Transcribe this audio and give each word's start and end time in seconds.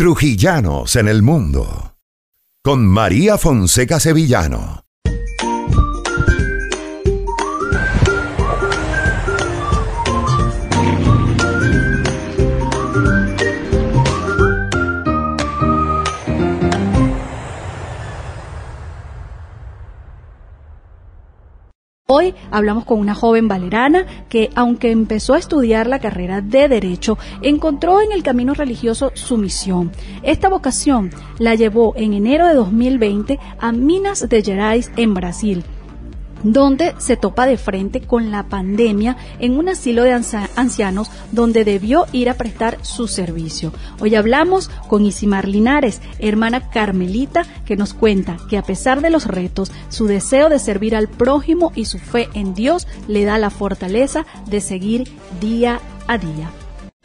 Trujillanos 0.00 0.96
en 0.96 1.08
el 1.08 1.20
mundo. 1.20 1.94
Con 2.64 2.86
María 2.86 3.36
Fonseca 3.36 4.00
Sevillano. 4.00 4.86
Hoy 22.12 22.34
hablamos 22.50 22.86
con 22.86 22.98
una 22.98 23.14
joven 23.14 23.46
valerana 23.46 24.04
que, 24.28 24.50
aunque 24.56 24.90
empezó 24.90 25.34
a 25.34 25.38
estudiar 25.38 25.86
la 25.86 26.00
carrera 26.00 26.40
de 26.40 26.66
Derecho, 26.66 27.16
encontró 27.40 28.00
en 28.00 28.10
el 28.10 28.24
camino 28.24 28.52
religioso 28.52 29.12
su 29.14 29.36
misión. 29.36 29.92
Esta 30.24 30.48
vocación 30.48 31.12
la 31.38 31.54
llevó 31.54 31.94
en 31.94 32.12
enero 32.12 32.48
de 32.48 32.54
2020 32.54 33.38
a 33.60 33.70
Minas 33.70 34.28
de 34.28 34.42
Gerais, 34.42 34.90
en 34.96 35.14
Brasil 35.14 35.64
donde 36.42 36.94
se 36.98 37.16
topa 37.16 37.46
de 37.46 37.56
frente 37.56 38.00
con 38.00 38.30
la 38.30 38.44
pandemia 38.44 39.16
en 39.38 39.58
un 39.58 39.68
asilo 39.68 40.02
de 40.02 40.12
ancianos 40.12 41.10
donde 41.32 41.64
debió 41.64 42.06
ir 42.12 42.30
a 42.30 42.34
prestar 42.34 42.78
su 42.82 43.08
servicio. 43.08 43.72
Hoy 44.00 44.14
hablamos 44.14 44.68
con 44.88 45.04
Isimar 45.04 45.48
Linares, 45.48 46.00
hermana 46.18 46.70
Carmelita, 46.70 47.44
que 47.64 47.76
nos 47.76 47.94
cuenta 47.94 48.36
que 48.48 48.58
a 48.58 48.62
pesar 48.62 49.00
de 49.00 49.10
los 49.10 49.26
retos, 49.26 49.72
su 49.88 50.06
deseo 50.06 50.48
de 50.48 50.58
servir 50.58 50.96
al 50.96 51.08
prójimo 51.08 51.72
y 51.74 51.84
su 51.84 51.98
fe 51.98 52.28
en 52.34 52.54
Dios 52.54 52.86
le 53.08 53.24
da 53.24 53.38
la 53.38 53.50
fortaleza 53.50 54.26
de 54.46 54.60
seguir 54.60 55.10
día 55.40 55.80
a 56.06 56.18
día. 56.18 56.50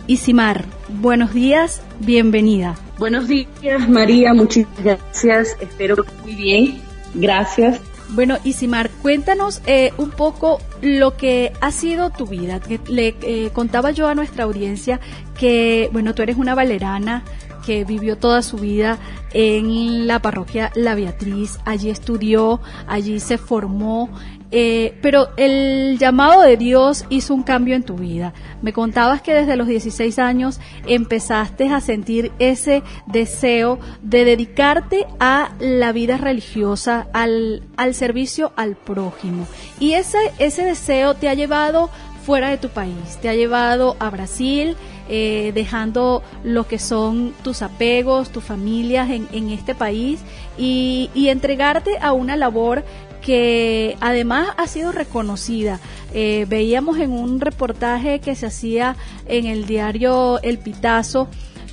Isimar, 0.08 0.66
buenos 0.89 1.33
días, 1.33 1.81
bienvenida. 1.99 2.75
Buenos 2.99 3.27
días, 3.27 3.89
María, 3.89 4.33
muchas 4.33 4.67
gracias, 4.83 5.58
espero 5.59 6.03
que 6.03 6.11
muy 6.23 6.36
bien, 6.36 6.81
gracias 7.16 7.81
bueno, 8.09 8.38
Isimar, 8.44 8.89
cuéntanos 9.02 9.61
eh, 9.66 9.92
un 9.98 10.11
poco 10.11 10.59
lo 10.81 11.17
que 11.17 11.53
ha 11.61 11.72
sido 11.72 12.09
tu 12.09 12.28
vida. 12.28 12.59
Le 12.88 13.16
eh, 13.22 13.50
contaba 13.53 13.92
yo 13.92 14.08
a 14.08 14.16
nuestra 14.16 14.44
audiencia 14.44 15.00
que, 15.38 15.89
bueno, 15.92 16.14
tú 16.14 16.22
eres 16.22 16.38
una 16.38 16.56
valerana 16.56 17.23
que 17.66 17.84
vivió 17.84 18.17
toda 18.17 18.42
su 18.44 18.58
vida 18.58 19.00
en 19.34 20.08
la 20.08 20.22
parroquia 20.22 20.72
La 20.75 20.94
Beatriz, 20.94 21.58
allí 21.66 21.89
estudió, 21.89 22.62
allí 22.88 23.20
se 23.20 23.38
formó, 23.38 24.09
eh, 24.51 24.97
pero 25.01 25.29
el 25.38 25.97
llamado 25.97 26.41
de 26.41 26.57
Dios 26.57 27.05
hizo 27.09 27.33
un 27.33 27.43
cambio 27.43 27.75
en 27.75 27.83
tu 27.83 27.95
vida. 27.95 28.33
Me 28.61 28.73
contabas 28.73 29.21
que 29.21 29.33
desde 29.33 29.55
los 29.55 29.67
16 29.67 30.19
años 30.19 30.59
empezaste 30.85 31.69
a 31.69 31.81
sentir 31.81 32.31
ese 32.39 32.83
deseo 33.07 33.79
de 34.01 34.25
dedicarte 34.25 35.05
a 35.19 35.53
la 35.59 35.91
vida 35.91 36.17
religiosa, 36.17 37.07
al, 37.13 37.63
al 37.77 37.93
servicio 37.93 38.53
al 38.55 38.75
prójimo. 38.75 39.47
Y 39.79 39.93
ese, 39.93 40.17
ese 40.39 40.63
deseo 40.63 41.16
te 41.16 41.29
ha 41.29 41.33
llevado 41.33 41.89
fuera 42.25 42.49
de 42.49 42.57
tu 42.57 42.69
país, 42.69 43.19
te 43.21 43.29
ha 43.29 43.35
llevado 43.35 43.95
a 43.99 44.09
Brasil, 44.09 44.75
eh, 45.07 45.51
dejando 45.53 46.23
lo 46.43 46.67
que 46.67 46.79
son 46.79 47.35
tus 47.43 47.61
apegos, 47.61 48.31
tus 48.31 48.43
familias 48.43 49.11
en, 49.11 49.27
en 49.31 49.51
este 49.51 49.75
país 49.75 50.21
y, 50.57 51.11
y, 51.13 51.29
entregarte 51.29 51.99
a 51.99 52.11
una 52.13 52.35
labor 52.35 52.83
que 53.26 53.98
además 54.02 54.50
ha 54.58 54.68
sido 54.68 54.92
reconocida. 54.92 55.80
Eh, 56.14 56.45
veíamos 56.48 57.00
en 57.00 57.12
un 57.12 57.42
reportaje 57.42 58.20
que 58.20 58.36
se 58.36 58.45
hacía 58.45 58.95
en 59.28 59.48
el 59.48 59.66
diario 59.66 60.40
El 60.44 60.59
Pitazo 60.59 61.28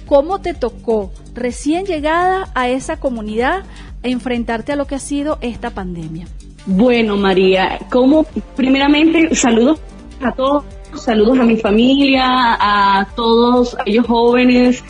cómo 0.07 0.41
te 0.41 0.55
tocó 0.55 1.13
recién 1.35 1.85
llegada 1.85 2.51
a 2.55 2.69
esa 2.69 2.99
comunidad 2.99 3.65
enfrentarte 4.03 4.73
a 4.73 4.77
lo 4.77 4.87
que 4.87 4.95
ha 4.95 4.99
sido 4.99 5.39
esta 5.43 5.71
pandemia. 5.71 6.27
Bueno, 6.65 7.17
María, 7.17 7.79
como 7.91 8.25
primeramente 8.57 9.35
saludos 9.35 9.79
a 10.23 10.33
todos, 10.33 10.65
saludos 10.95 11.39
a 11.39 11.45
mi 11.45 11.57
familia, 11.57 12.25
a 12.25 13.09
todos 13.15 13.77
aquellos 13.79 14.07
jóvenes 14.07 14.83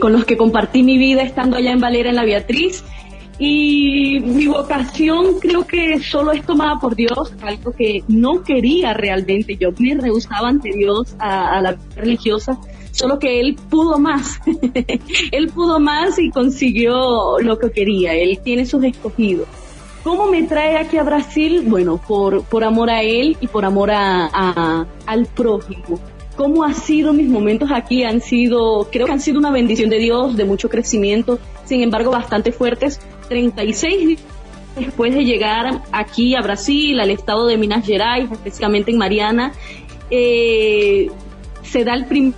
con 0.00 0.12
los 0.12 0.24
que 0.24 0.36
compartí 0.38 0.82
mi 0.82 0.96
vida 0.96 1.22
estando 1.22 1.56
allá 1.56 1.72
en 1.72 1.80
Valera 1.80 2.08
en 2.08 2.16
la 2.16 2.24
Beatriz 2.24 2.82
y 3.38 4.18
mi 4.20 4.46
vocación 4.48 5.38
creo 5.40 5.64
que 5.64 6.00
solo 6.00 6.32
es 6.32 6.44
tomada 6.44 6.80
por 6.80 6.96
Dios, 6.96 7.32
algo 7.40 7.72
que 7.72 8.02
no 8.08 8.42
quería 8.42 8.94
realmente. 8.94 9.56
Yo 9.56 9.70
me 9.78 9.94
rehusaba 9.94 10.48
ante 10.48 10.72
Dios 10.72 11.14
a, 11.20 11.60
la 11.60 11.72
vida 11.72 11.94
religiosa, 11.96 12.58
solo 12.90 13.18
que 13.20 13.40
Él 13.40 13.56
pudo 13.70 13.98
más. 13.98 14.40
él 15.32 15.48
pudo 15.48 15.78
más 15.78 16.18
y 16.18 16.30
consiguió 16.30 17.38
lo 17.38 17.58
que 17.58 17.70
quería. 17.70 18.14
Él 18.14 18.40
tiene 18.42 18.66
sus 18.66 18.82
escogidos. 18.82 19.46
¿Cómo 20.02 20.26
me 20.26 20.42
trae 20.44 20.76
aquí 20.76 20.96
a 20.96 21.04
Brasil? 21.04 21.62
Bueno, 21.66 22.00
por, 22.08 22.42
por 22.44 22.64
amor 22.64 22.90
a 22.90 23.02
Él 23.02 23.36
y 23.40 23.46
por 23.46 23.64
amor 23.64 23.90
a, 23.92 24.86
al 25.06 25.26
prójimo 25.26 26.00
cómo 26.36 26.62
han 26.62 26.76
sido 26.76 27.12
mis 27.12 27.28
momentos 27.28 27.68
aquí, 27.74 28.04
han 28.04 28.20
sido, 28.20 28.88
creo 28.92 29.06
que 29.06 29.12
han 29.12 29.20
sido 29.20 29.40
una 29.40 29.50
bendición 29.50 29.90
de 29.90 29.98
Dios, 29.98 30.36
de 30.36 30.44
mucho 30.44 30.68
crecimiento, 30.68 31.40
sin 31.64 31.82
embargo 31.82 32.12
bastante 32.12 32.52
fuertes, 32.52 33.00
36 33.28 34.06
días 34.08 34.20
después 34.78 35.14
de 35.14 35.24
llegar 35.24 35.82
aquí 35.92 36.34
a 36.34 36.40
Brasil, 36.40 37.00
al 37.00 37.10
estado 37.10 37.46
de 37.46 37.56
Minas 37.56 37.84
Gerais, 37.84 38.30
específicamente 38.30 38.90
en 38.90 38.98
Mariana, 38.98 39.52
eh, 40.10 41.10
se 41.62 41.84
da 41.84 41.94
el 41.94 42.06
primer 42.06 42.34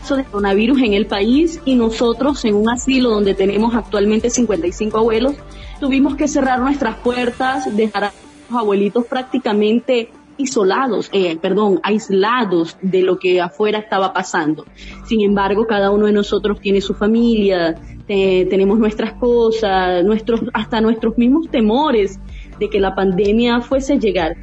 caso 0.00 0.16
de 0.16 0.24
coronavirus 0.24 0.82
en 0.82 0.94
el 0.94 1.06
país 1.06 1.60
y 1.64 1.74
nosotros 1.74 2.44
en 2.44 2.54
un 2.54 2.70
asilo 2.70 3.10
donde 3.10 3.34
tenemos 3.34 3.74
actualmente 3.74 4.30
55 4.30 4.98
abuelos, 4.98 5.34
tuvimos 5.80 6.16
que 6.16 6.28
cerrar 6.28 6.60
nuestras 6.60 6.96
puertas, 6.96 7.74
dejar 7.76 8.04
a 8.04 8.12
los 8.50 8.60
abuelitos 8.60 9.04
prácticamente 9.06 10.10
isolados, 10.38 11.08
eh, 11.12 11.36
perdón, 11.36 11.80
aislados 11.82 12.76
de 12.80 13.02
lo 13.02 13.18
que 13.18 13.40
afuera 13.40 13.78
estaba 13.78 14.12
pasando. 14.12 14.64
Sin 15.06 15.20
embargo, 15.20 15.66
cada 15.66 15.90
uno 15.90 16.06
de 16.06 16.12
nosotros 16.12 16.60
tiene 16.60 16.80
su 16.80 16.94
familia, 16.94 17.76
tenemos 18.06 18.78
nuestras 18.78 19.14
cosas, 19.14 20.04
nuestros, 20.04 20.40
hasta 20.52 20.80
nuestros 20.80 21.16
mismos 21.16 21.48
temores 21.50 22.18
de 22.58 22.68
que 22.68 22.80
la 22.80 22.94
pandemia 22.94 23.60
fuese 23.60 23.94
a 23.94 23.96
llegar. 23.96 24.36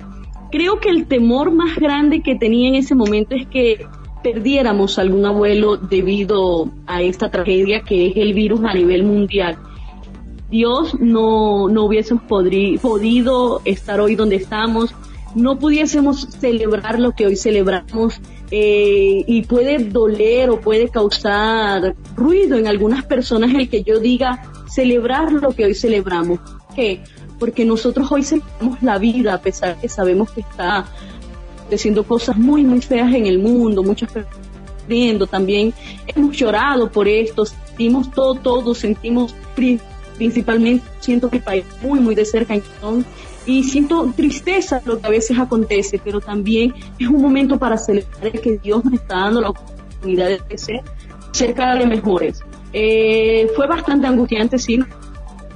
Creo 0.52 0.80
que 0.80 0.90
el 0.90 1.06
temor 1.06 1.52
más 1.52 1.75
grande 1.75 2.22
que 2.22 2.36
tenía 2.36 2.70
en 2.70 2.75
ese 2.75 2.96
momento 2.96 3.36
es 3.36 3.46
que 3.47 3.86
perdiéramos 4.24 5.00
algún 5.00 5.25
abuelo 5.25 5.78
debido 5.78 6.70
a 6.88 7.02
esta 7.02 7.30
tragedia 7.30 7.81
que 7.81 8.08
es 8.08 8.18
el 8.18 8.34
virus 8.34 8.62
a 8.64 8.74
nivel 8.74 9.03
mundial. 9.03 9.58
Dios 10.50 11.00
no, 11.00 11.70
no 11.70 11.86
hubiésemos 11.86 12.24
podido 12.24 13.62
estar 13.66 14.02
hoy 14.02 14.16
donde 14.16 14.36
estamos, 14.36 14.96
no 15.35 15.59
pudiésemos 15.59 16.28
celebrar 16.40 17.00
lo 17.00 17.12
que 17.12 17.25
hoy 17.25 17.35
celebramos 17.35 18.19
eh, 18.51 19.23
y 19.28 19.44
puede 19.44 19.78
doler 19.79 20.50
o 20.50 20.59
puede 20.59 20.90
causar 20.90 21.95
ruido 22.16 22.57
en 22.57 22.67
algunas 22.67 23.06
personas 23.06 23.53
el 23.53 23.69
que 23.69 23.84
yo 23.84 24.00
diga 24.00 24.41
celebrar 24.67 25.31
lo 25.31 25.51
que 25.51 25.66
hoy 25.66 25.75
celebramos. 25.75 26.40
¿Qué? 26.75 27.01
Porque 27.38 27.66
nosotros 27.66 28.12
hoy 28.12 28.23
celebramos 28.23 28.81
la 28.81 28.97
vida 28.97 29.35
a 29.35 29.41
pesar 29.41 29.79
que 29.79 29.88
sabemos 29.88 30.31
que 30.31 30.41
está 30.41 30.85
haciendo 31.72 32.03
cosas 32.03 32.38
muy, 32.38 32.63
muy 32.63 32.81
feas 32.81 33.13
en 33.13 33.28
el 33.28 33.40
mundo, 33.40 33.84
muchas 33.84 34.11
personas 34.11 34.50
también. 35.29 35.73
Hemos 36.07 36.35
llorado 36.35 36.91
por 36.91 37.07
esto, 37.07 37.46
sentimos 37.46 38.11
todo, 38.11 38.35
todo, 38.35 38.73
sentimos 38.73 39.35
principalmente, 40.17 40.84
siento 41.00 41.29
que 41.29 41.40
país 41.40 41.63
muy, 41.81 42.00
muy 42.00 42.16
de 42.16 42.25
cerca. 42.25 42.56
Entonces, 42.56 43.06
y 43.49 43.63
siento 43.63 44.13
tristeza 44.15 44.79
lo 44.85 44.99
que 44.99 45.07
a 45.07 45.09
veces 45.09 45.39
acontece, 45.39 45.99
pero 46.03 46.21
también 46.21 46.71
es 46.99 47.07
un 47.07 47.19
momento 47.19 47.57
para 47.57 47.77
celebrar 47.77 48.31
que 48.39 48.59
Dios 48.59 48.85
nos 48.85 48.93
está 48.93 49.21
dando 49.21 49.41
la 49.41 49.49
oportunidad 49.49 50.29
de 50.47 50.57
ser 50.57 50.83
cada 51.55 51.75
vez 51.75 51.87
mejores. 51.87 52.43
Eh, 52.73 53.47
fue 53.55 53.65
bastante 53.65 54.05
angustiante, 54.05 54.59
sí, 54.59 54.79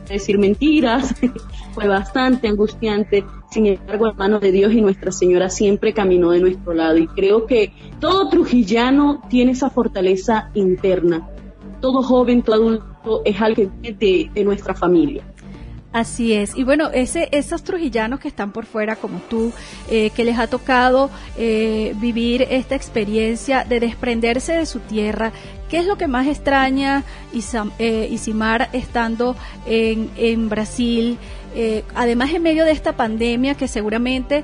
decir 0.10 0.40
mentiras, 0.40 1.14
fue 1.76 1.88
bastante 1.88 2.48
angustiante, 2.48 3.24
sin 3.52 3.68
embargo, 3.68 4.08
la 4.08 4.14
mano 4.14 4.40
de 4.40 4.52
Dios 4.52 4.74
y 4.74 4.82
Nuestra 4.82 5.12
Señora 5.12 5.52
siempre 5.52 5.94
caminó 5.94 6.32
de 6.32 6.40
nuestro 6.40 6.74
lado 6.74 6.98
y 6.98 7.06
creo 7.06 7.46
que 7.46 7.74
todo 8.00 8.28
trujillano 8.28 9.22
tiene 9.30 9.52
esa 9.52 9.70
fortaleza 9.70 10.50
interna. 10.56 11.30
Todo 11.80 12.02
joven, 12.02 12.42
todo 12.42 12.56
adulto 12.56 13.22
es 13.24 13.40
alguien 13.40 13.72
de, 13.82 14.32
de 14.34 14.44
nuestra 14.44 14.74
familia. 14.74 15.24
Así 15.94 16.34
es. 16.34 16.56
Y 16.56 16.64
bueno, 16.64 16.90
ese, 16.90 17.30
esos 17.32 17.64
trujillanos 17.64 18.20
que 18.20 18.28
están 18.28 18.52
por 18.52 18.66
fuera, 18.66 18.96
como 18.96 19.20
tú, 19.20 19.54
eh, 19.92 20.10
que 20.16 20.26
les 20.26 20.40
ha 20.40 20.48
tocado 20.48 21.12
eh, 21.38 21.94
vivir 21.98 22.48
esta 22.50 22.74
experiencia 22.74 23.64
de 23.64 23.80
desprenderse 23.80 24.54
de 24.54 24.66
su 24.66 24.80
tierra, 24.80 25.32
¿qué 25.70 25.78
es 25.78 25.86
lo 25.86 25.96
que 25.96 26.08
más 26.08 26.26
extraña 26.26 27.04
eh, 27.78 28.08
Isimar 28.12 28.70
estando 28.74 29.36
en, 29.68 30.10
en 30.18 30.50
Brasil? 30.50 31.18
además 31.94 32.34
en 32.34 32.42
medio 32.42 32.66
de 32.66 32.72
esta 32.72 32.98
pandemia 32.98 33.54
que 33.54 33.68
seguramente, 33.68 34.44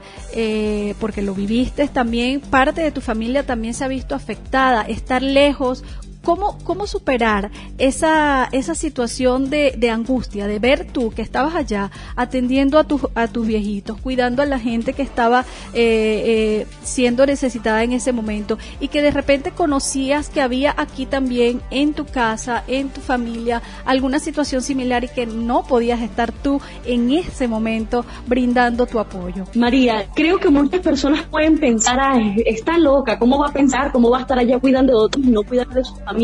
porque 1.00 1.24
lo 1.24 1.34
viviste 1.34 1.88
también, 1.88 2.40
parte 2.40 2.82
de 2.82 2.92
tu 2.92 3.02
familia 3.02 3.48
también 3.48 3.74
se 3.74 3.84
ha 3.84 3.88
visto 3.88 4.14
afectada, 4.14 4.84
estar 4.84 5.24
lejos, 5.24 5.84
¿cómo, 6.30 6.60
cómo 6.64 6.86
superar 6.86 7.50
esa, 7.80 8.50
esa 8.52 8.76
situación 8.76 9.50
de, 9.50 9.90
angustia, 9.90 10.46
de 10.46 10.60
ver 10.60 10.86
tú 10.86 11.10
que 11.10 11.24
estabas 11.24 11.56
allá 11.56 11.90
atendiendo 12.16 12.78
a, 12.78 12.84
tus 12.84 13.02
a 13.16 13.28
tus 13.28 13.48
viejitos, 13.48 14.00
cuidando 14.00 14.44
a 14.44 14.46
la 14.46 14.60
gente 14.60 14.94
que 14.94 15.02
estaba 15.02 15.44
eh, 15.74 16.22
eh, 16.28 16.68
siendo 16.84 17.26
necesitada 17.26 17.84
en 17.84 17.94
ese 17.94 18.12
momento 18.12 18.60
y 18.80 18.90
que 18.90 19.02
de 19.02 19.10
repente 19.10 19.50
conocías 19.50 20.30
que 20.30 20.40
había 20.40 20.76
aquí 20.78 21.08
también 21.08 21.64
en 21.72 21.94
tu 21.94 22.06
casa, 22.06 22.64
en 22.68 22.90
tu 22.90 23.02
familia, 23.02 23.64
alguna 23.84 24.20
situación 24.20 24.62
similar 24.62 25.06
y 25.06 25.08
que 25.08 25.26
no 25.26 25.64
podías 25.64 26.00
estar 26.00 26.32
tú 26.32 26.62
en 26.86 27.12
ese 27.12 27.48
momento 27.48 28.06
brindando 28.28 28.86
tu 28.86 29.00
apoyo? 29.00 29.46
María, 29.56 30.06
creo 30.14 30.40
que 30.40 30.50
muchas 30.50 30.82
personas 30.82 31.24
pueden 31.24 31.58
pensar, 31.58 32.22
está 32.46 32.78
loca, 32.78 33.18
¿cómo 33.18 33.40
va 33.40 33.48
a 33.48 33.52
pensar? 33.52 33.92
¿Cómo 33.92 34.12
va 34.12 34.20
a 34.20 34.22
estar 34.22 34.38
allá 34.38 34.60
cuidando 34.60 34.94
de 34.94 35.00
otros 35.06 35.26
y 35.26 35.32
no 35.32 35.42
cuidar 35.42 35.68
de 35.70 35.84
su 35.84 35.96
familia? 35.96 36.19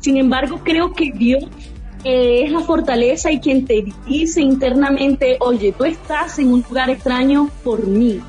Sin 0.00 0.16
embargo, 0.16 0.60
creo 0.64 0.92
que 0.92 1.10
Dios 1.12 1.44
eh, 2.04 2.42
es 2.44 2.52
la 2.52 2.60
fortaleza 2.60 3.30
y 3.32 3.40
quien 3.40 3.64
te 3.64 3.84
dice 4.06 4.40
internamente, 4.40 5.36
oye, 5.40 5.72
tú 5.72 5.84
estás 5.84 6.38
en 6.38 6.52
un 6.52 6.64
lugar 6.68 6.90
extraño 6.90 7.50
por 7.64 7.86
mí. 7.86 8.20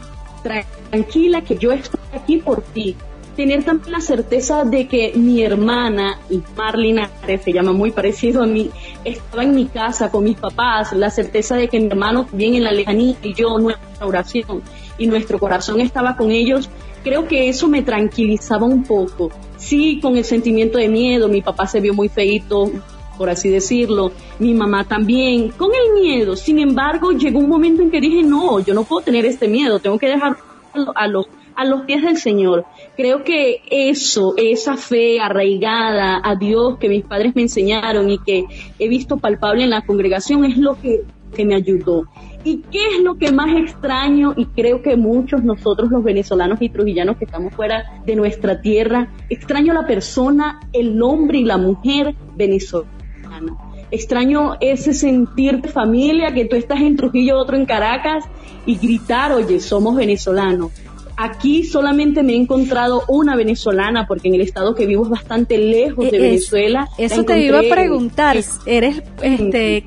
Tranquila 0.89 1.41
que 1.41 1.57
yo 1.57 1.71
estoy 1.71 1.99
aquí 2.13 2.37
por 2.37 2.61
ti 2.61 2.95
tener 3.39 3.63
también 3.63 3.93
la 3.93 4.01
certeza 4.01 4.65
de 4.65 4.85
que 4.89 5.13
mi 5.15 5.41
hermana, 5.41 6.19
Marlina, 6.57 7.09
se 7.25 7.53
llama 7.53 7.71
muy 7.71 7.89
parecido 7.91 8.43
a 8.43 8.45
mí, 8.45 8.69
estaba 9.05 9.45
en 9.45 9.55
mi 9.55 9.67
casa 9.67 10.11
con 10.11 10.25
mis 10.25 10.37
papás, 10.37 10.91
la 10.91 11.09
certeza 11.09 11.55
de 11.55 11.69
que 11.69 11.79
mi 11.79 11.87
hermano 11.87 12.27
bien 12.33 12.55
en 12.55 12.65
la 12.65 12.73
lejanía 12.73 13.15
y 13.23 13.33
yo, 13.33 13.57
nuestra 13.57 14.05
oración 14.05 14.61
y 14.97 15.07
nuestro 15.07 15.39
corazón 15.39 15.79
estaba 15.79 16.17
con 16.17 16.31
ellos, 16.31 16.69
creo 17.03 17.27
que 17.27 17.49
eso 17.49 17.67
me 17.67 17.81
tranquilizaba 17.81 18.65
un 18.65 18.83
poco. 18.83 19.31
Sí, 19.57 19.99
con 20.01 20.17
el 20.17 20.25
sentimiento 20.25 20.77
de 20.77 20.89
miedo, 20.89 21.27
mi 21.27 21.41
papá 21.41 21.67
se 21.67 21.79
vio 21.79 21.93
muy 21.93 22.09
feito, 22.09 22.71
por 23.17 23.29
así 23.29 23.49
decirlo, 23.49 24.11
mi 24.39 24.53
mamá 24.53 24.85
también, 24.85 25.49
con 25.49 25.71
el 25.73 26.01
miedo. 26.01 26.35
Sin 26.35 26.59
embargo, 26.59 27.11
llegó 27.11 27.39
un 27.39 27.49
momento 27.49 27.81
en 27.81 27.91
que 27.91 27.99
dije, 27.99 28.23
no, 28.23 28.59
yo 28.61 28.73
no 28.73 28.83
puedo 28.83 29.03
tener 29.03 29.25
este 29.25 29.47
miedo, 29.47 29.79
tengo 29.79 29.99
que 29.99 30.07
dejar 30.07 30.37
a 30.95 31.07
los, 31.07 31.25
a 31.55 31.65
los 31.65 31.81
pies 31.81 32.01
del 32.01 32.17
Señor. 32.17 32.65
Creo 32.95 33.25
que 33.25 33.61
eso, 33.69 34.33
esa 34.37 34.77
fe 34.77 35.19
arraigada 35.19 36.21
a 36.23 36.35
Dios 36.35 36.77
que 36.79 36.87
mis 36.87 37.03
padres 37.03 37.35
me 37.35 37.41
enseñaron 37.41 38.09
y 38.09 38.19
que 38.19 38.45
he 38.79 38.87
visto 38.87 39.17
palpable 39.17 39.63
en 39.63 39.71
la 39.71 39.81
congregación 39.81 40.45
es 40.45 40.57
lo 40.57 40.79
que, 40.79 41.01
me 41.37 41.55
ayudó. 41.55 42.05
¿Y 42.43 42.63
qué 42.71 42.79
es 42.95 43.03
lo 43.03 43.17
que 43.17 43.31
más 43.31 43.55
extraño? 43.55 44.33
Y 44.35 44.45
creo 44.45 44.81
que 44.81 44.95
muchos 44.95 45.43
nosotros 45.43 45.89
los 45.91 46.03
venezolanos 46.03 46.61
y 46.61 46.69
trujillanos 46.69 47.17
que 47.17 47.25
estamos 47.25 47.53
fuera 47.53 48.01
de 48.05 48.15
nuestra 48.15 48.61
tierra, 48.61 49.09
extraño 49.29 49.73
la 49.73 49.85
persona, 49.85 50.59
el 50.73 51.01
hombre 51.01 51.39
y 51.39 51.45
la 51.45 51.57
mujer 51.57 52.15
venezolana. 52.35 52.89
Extraño 53.91 54.55
ese 54.61 54.93
sentir 54.93 55.61
de 55.61 55.69
familia, 55.69 56.33
que 56.33 56.45
tú 56.45 56.55
estás 56.55 56.79
en 56.79 56.95
Trujillo, 56.95 57.37
otro 57.37 57.57
en 57.57 57.65
Caracas, 57.65 58.25
y 58.65 58.77
gritar, 58.77 59.31
oye, 59.31 59.59
somos 59.59 59.95
venezolanos. 59.95 60.71
Aquí 61.17 61.65
solamente 61.65 62.23
me 62.23 62.31
he 62.31 62.35
encontrado 62.37 63.03
una 63.09 63.35
venezolana 63.35 64.07
porque 64.07 64.29
en 64.29 64.35
el 64.35 64.41
estado 64.41 64.73
que 64.73 64.85
vivo 64.85 65.03
es 65.03 65.09
bastante 65.09 65.57
lejos 65.57 66.09
de 66.09 66.17
Venezuela. 66.17 66.87
Eso 66.97 67.25
te 67.25 67.43
iba 67.43 67.59
a 67.59 67.63
preguntar, 67.63 68.37
eres 68.65 69.03
este 69.21 69.85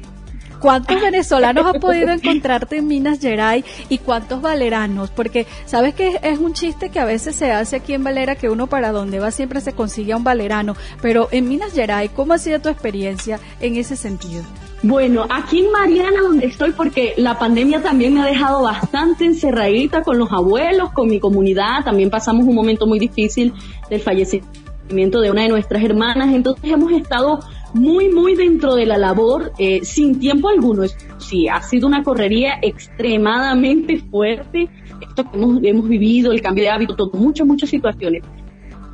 ¿Cuántos 0.62 1.00
venezolanos 1.00 1.66
has 1.66 1.80
podido 1.80 2.10
encontrarte 2.10 2.76
en 2.76 2.86
Minas 2.86 3.18
Gerais 3.18 3.64
y 3.88 3.98
cuántos 3.98 4.40
valeranos? 4.40 5.10
Porque 5.10 5.44
sabes 5.64 5.92
que 5.92 6.20
es 6.22 6.38
un 6.38 6.52
chiste 6.54 6.88
que 6.88 7.00
a 7.00 7.04
veces 7.04 7.34
se 7.34 7.50
hace 7.50 7.74
aquí 7.74 7.94
en 7.94 8.04
Valera 8.04 8.36
que 8.36 8.48
uno 8.48 8.68
para 8.68 8.92
donde 8.92 9.18
va 9.18 9.32
siempre 9.32 9.60
se 9.60 9.72
consigue 9.72 10.12
a 10.12 10.16
un 10.16 10.22
valerano, 10.22 10.76
pero 11.02 11.26
en 11.32 11.48
Minas 11.48 11.72
Gerais, 11.72 12.12
¿cómo 12.12 12.34
ha 12.34 12.38
sido 12.38 12.60
tu 12.60 12.68
experiencia 12.68 13.40
en 13.60 13.74
ese 13.74 13.96
sentido? 13.96 14.44
Bueno, 14.84 15.26
aquí 15.28 15.64
en 15.64 15.72
Mariana, 15.72 16.20
donde 16.22 16.46
estoy, 16.46 16.70
porque 16.70 17.14
la 17.16 17.40
pandemia 17.40 17.82
también 17.82 18.14
me 18.14 18.22
ha 18.22 18.26
dejado 18.26 18.62
bastante 18.62 19.24
encerradita 19.24 20.02
con 20.02 20.16
los 20.16 20.30
abuelos, 20.30 20.92
con 20.92 21.08
mi 21.08 21.18
comunidad. 21.18 21.84
También 21.84 22.08
pasamos 22.08 22.46
un 22.46 22.54
momento 22.54 22.86
muy 22.86 23.00
difícil 23.00 23.52
del 23.90 24.00
fallecimiento 24.00 25.20
de 25.20 25.30
una 25.30 25.42
de 25.42 25.48
nuestras 25.48 25.82
hermanas. 25.82 26.32
Entonces 26.32 26.70
hemos 26.70 26.92
estado 26.92 27.40
muy, 27.74 28.08
muy 28.10 28.34
dentro 28.34 28.74
de 28.74 28.86
la 28.86 28.98
labor, 28.98 29.52
eh, 29.58 29.80
sin 29.84 30.18
tiempo 30.18 30.48
alguno. 30.48 30.82
Sí, 31.18 31.48
ha 31.48 31.62
sido 31.62 31.86
una 31.86 32.02
correría 32.02 32.58
extremadamente 32.62 33.98
fuerte. 33.98 34.68
Esto 35.00 35.30
que 35.30 35.36
hemos, 35.36 35.62
hemos 35.62 35.88
vivido, 35.88 36.32
el 36.32 36.40
cambio 36.42 36.64
de 36.64 36.70
hábito, 36.70 37.10
muchas, 37.12 37.46
muchas 37.46 37.70
situaciones 37.70 38.22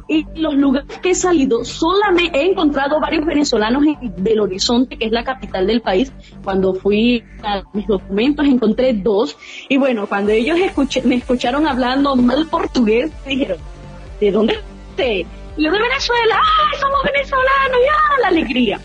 y 0.08 0.26
los 0.34 0.54
lugares 0.54 0.98
que 1.00 1.10
he 1.10 1.14
salido, 1.14 1.64
solamente 1.64 2.38
he 2.38 2.50
encontrado 2.50 2.98
varios 2.98 3.26
venezolanos 3.26 3.84
en 3.84 4.14
Belo 4.16 4.44
Horizonte, 4.44 4.96
que 4.96 5.04
es 5.04 5.12
la 5.12 5.22
capital 5.22 5.66
del 5.66 5.82
país. 5.82 6.10
Cuando 6.42 6.74
fui 6.74 7.22
a 7.42 7.62
mis 7.74 7.86
documentos 7.86 8.46
encontré 8.46 8.94
dos. 8.94 9.36
Y 9.68 9.76
bueno, 9.76 10.06
cuando 10.06 10.32
ellos 10.32 10.58
me 11.04 11.16
escucharon 11.16 11.66
hablando 11.66 12.16
mal 12.16 12.46
portugués, 12.46 13.12
me 13.26 13.32
dijeron, 13.32 13.58
¿de 14.18 14.32
dónde 14.32 14.58
usted? 14.90 15.26
Yo 15.58 15.70
de 15.70 15.78
Venezuela, 15.78 16.36
¡ay, 16.36 16.80
somos 16.80 17.02
venezolanos! 17.04 17.78
¡Ya, 17.84 18.22
la 18.22 18.28
alegría! 18.28 18.80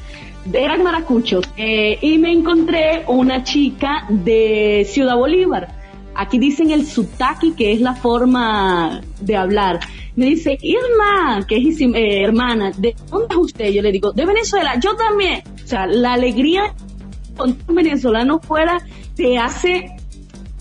Eran 0.52 0.84
maracuchos. 0.84 1.46
Eh, 1.56 1.98
y 2.02 2.18
me 2.18 2.32
encontré 2.32 3.04
una 3.08 3.44
chica 3.44 4.06
de 4.10 4.86
Ciudad 4.90 5.16
Bolívar. 5.16 5.70
Aquí 6.16 6.38
dicen 6.40 6.72
el 6.72 6.86
sutaki, 6.86 7.54
que 7.54 7.72
es 7.74 7.82
la 7.82 7.96
forma 7.96 9.02
de 9.22 9.38
hablar 9.38 9.80
me 10.16 10.28
dice, 10.28 10.58
Irma, 10.62 11.46
que 11.48 11.58
es 11.58 11.82
eh, 11.82 12.24
hermana, 12.24 12.72
¿de 12.78 12.96
dónde 13.10 13.28
es 13.32 13.38
usted? 13.38 13.70
Yo 13.72 13.82
le 13.82 13.92
digo, 13.92 14.12
de 14.12 14.26
Venezuela, 14.26 14.80
yo 14.80 14.96
también. 14.96 15.44
O 15.64 15.68
sea, 15.68 15.88
la 15.88 16.14
alegría 16.14 16.74
con 17.36 17.58
un 17.68 17.76
venezolano 17.76 18.40
fuera 18.40 18.78
te 19.16 19.38
hace 19.38 19.96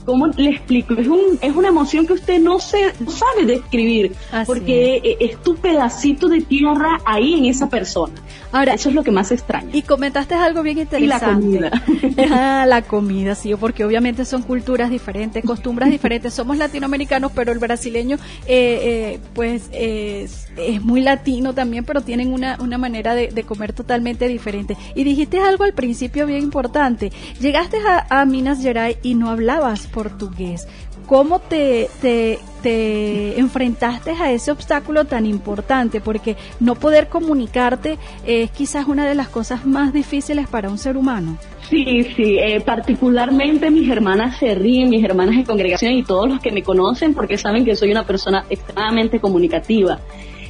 ¿cómo 0.04 0.26
le 0.28 0.50
explico? 0.50 0.94
Es, 0.94 1.06
un, 1.06 1.38
es 1.40 1.54
una 1.54 1.68
emoción 1.68 2.06
que 2.06 2.14
usted 2.14 2.40
no, 2.40 2.58
se, 2.58 2.92
no 3.00 3.10
sabe 3.10 3.46
describir, 3.46 4.12
porque 4.46 4.96
e, 4.96 5.16
es. 5.24 5.42
tu 5.42 5.56
pedacito 5.56 6.28
de 6.28 6.40
tierra 6.40 6.98
ahí 7.04 7.34
en 7.34 7.46
esa 7.46 7.68
persona. 7.68 8.14
Ahora, 8.52 8.74
eso 8.74 8.90
es 8.90 8.94
lo 8.94 9.02
que 9.02 9.10
más 9.10 9.32
extraña. 9.32 9.70
Y 9.72 9.80
comentaste 9.82 10.34
algo 10.34 10.62
bien 10.62 10.78
interesante. 10.78 11.46
Y 11.46 11.58
la 11.58 11.70
comida. 11.70 12.26
ah, 12.30 12.66
la 12.66 12.82
comida, 12.82 13.34
sí, 13.34 13.54
porque 13.58 13.84
obviamente 13.84 14.26
son 14.26 14.42
culturas 14.42 14.90
diferentes, 14.90 15.42
costumbres 15.42 15.90
diferentes. 15.90 16.34
Somos 16.34 16.58
latinoamericanos, 16.58 17.32
pero 17.34 17.50
el 17.52 17.58
brasileño, 17.58 18.16
eh, 18.46 19.14
eh, 19.16 19.20
pues, 19.34 19.70
es, 19.72 20.48
es, 20.58 20.82
muy 20.82 21.00
latino 21.00 21.54
también, 21.54 21.84
pero 21.84 22.02
tienen 22.02 22.32
una, 22.32 22.58
una 22.60 22.76
manera 22.76 23.14
de, 23.14 23.28
de, 23.28 23.42
comer 23.42 23.72
totalmente 23.72 24.28
diferente. 24.28 24.76
Y 24.94 25.04
dijiste 25.04 25.38
algo 25.38 25.64
al 25.64 25.72
principio 25.72 26.26
bien 26.26 26.42
importante. 26.42 27.10
Llegaste 27.40 27.78
a, 27.78 28.06
a 28.20 28.26
Minas 28.26 28.60
Gerais 28.60 28.98
y 29.02 29.14
no 29.14 29.30
hablabas 29.30 29.86
portugués. 29.92 30.66
¿Cómo 31.06 31.40
te, 31.40 31.88
te, 32.00 32.38
te, 32.62 33.38
enfrentaste 33.38 34.12
a 34.12 34.32
ese 34.32 34.50
obstáculo 34.50 35.04
tan 35.04 35.26
importante? 35.26 36.00
Porque 36.00 36.36
no 36.60 36.74
poder 36.74 37.08
comunicarte 37.08 37.98
es 38.26 38.50
quizás 38.50 38.86
una 38.86 39.06
de 39.06 39.14
las 39.14 39.28
cosas 39.28 39.66
más 39.66 39.92
difíciles 39.92 40.48
para 40.48 40.70
un 40.70 40.78
ser 40.78 40.96
humano. 40.96 41.36
Sí, 41.68 42.04
sí, 42.16 42.38
eh, 42.38 42.60
particularmente 42.60 43.70
mis 43.70 43.88
hermanas 43.88 44.38
se 44.38 44.54
ríen, 44.54 44.90
mis 44.90 45.04
hermanas 45.04 45.36
de 45.36 45.44
congregación 45.44 45.92
y 45.92 46.02
todos 46.02 46.28
los 46.28 46.40
que 46.40 46.52
me 46.52 46.62
conocen 46.62 47.14
porque 47.14 47.36
saben 47.38 47.64
que 47.64 47.76
soy 47.76 47.90
una 47.90 48.04
persona 48.04 48.44
extremadamente 48.48 49.20
comunicativa. 49.20 49.98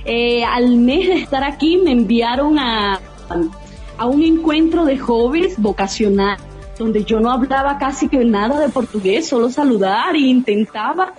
Eh, 0.04 0.44
al 0.44 0.76
mes 0.76 1.08
de 1.08 1.14
estar 1.14 1.44
aquí 1.44 1.76
me 1.76 1.92
enviaron 1.92 2.58
a, 2.58 3.00
a 3.99 4.06
un 4.06 4.22
encuentro 4.22 4.84
de 4.84 4.99
jóvenes 4.99 5.54
vocacionales 5.58 6.51
donde 6.82 7.04
yo 7.04 7.20
no 7.20 7.30
hablaba 7.30 7.78
casi 7.78 8.08
que 8.08 8.24
nada 8.24 8.58
de 8.58 8.68
portugués, 8.68 9.28
solo 9.28 9.48
saludar 9.50 10.16
e 10.16 10.20
intentaba. 10.20 11.14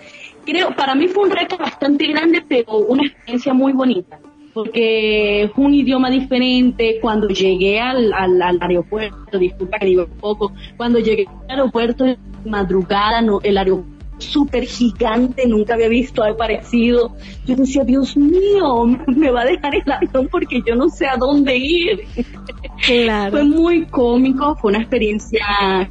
Creo, 0.46 0.76
para 0.76 0.94
mí 0.94 1.08
fue 1.08 1.24
un 1.24 1.32
reto 1.32 1.58
bastante 1.58 2.06
grande, 2.08 2.44
pero 2.46 2.78
una 2.80 3.04
experiencia 3.04 3.54
muy 3.54 3.72
bonita, 3.72 4.20
porque 4.54 5.44
es 5.44 5.52
un 5.56 5.74
idioma 5.74 6.10
diferente. 6.10 7.00
Cuando 7.02 7.30
llegué 7.30 7.80
al, 7.80 8.12
al, 8.12 8.60
aeropuerto, 8.62 9.40
disculpa 9.40 9.80
que 9.80 9.86
digo 9.86 10.04
un 10.04 10.20
poco, 10.20 10.52
cuando 10.76 11.00
llegué 11.00 11.28
al 11.48 11.60
aeropuerto 11.60 12.06
madrugada, 12.46 13.22
no, 13.22 13.40
el 13.42 13.58
aeropuerto 13.58 13.93
súper 14.18 14.66
gigante, 14.66 15.48
nunca 15.48 15.74
había 15.74 15.90
visto 15.90 16.24
algo 16.24 16.38
parecido. 16.38 17.16
Yo 17.46 17.56
decía, 17.56 17.84
Dios 17.84 18.16
mío, 18.16 18.86
me 19.08 19.32
va 19.32 19.42
a 19.42 19.46
dejar 19.46 19.76
el 19.76 19.92
avión 19.92 20.28
porque 20.32 20.62
yo 20.66 20.76
no 20.76 20.90
sé 20.90 21.08
a 21.08 21.18
dónde 21.18 21.58
ir. 21.58 22.06
fue 23.32 23.44
muy 23.44 23.86
cómico, 23.86 24.56
fue 24.56 24.72
una 24.72 24.80
experiencia 24.80 25.90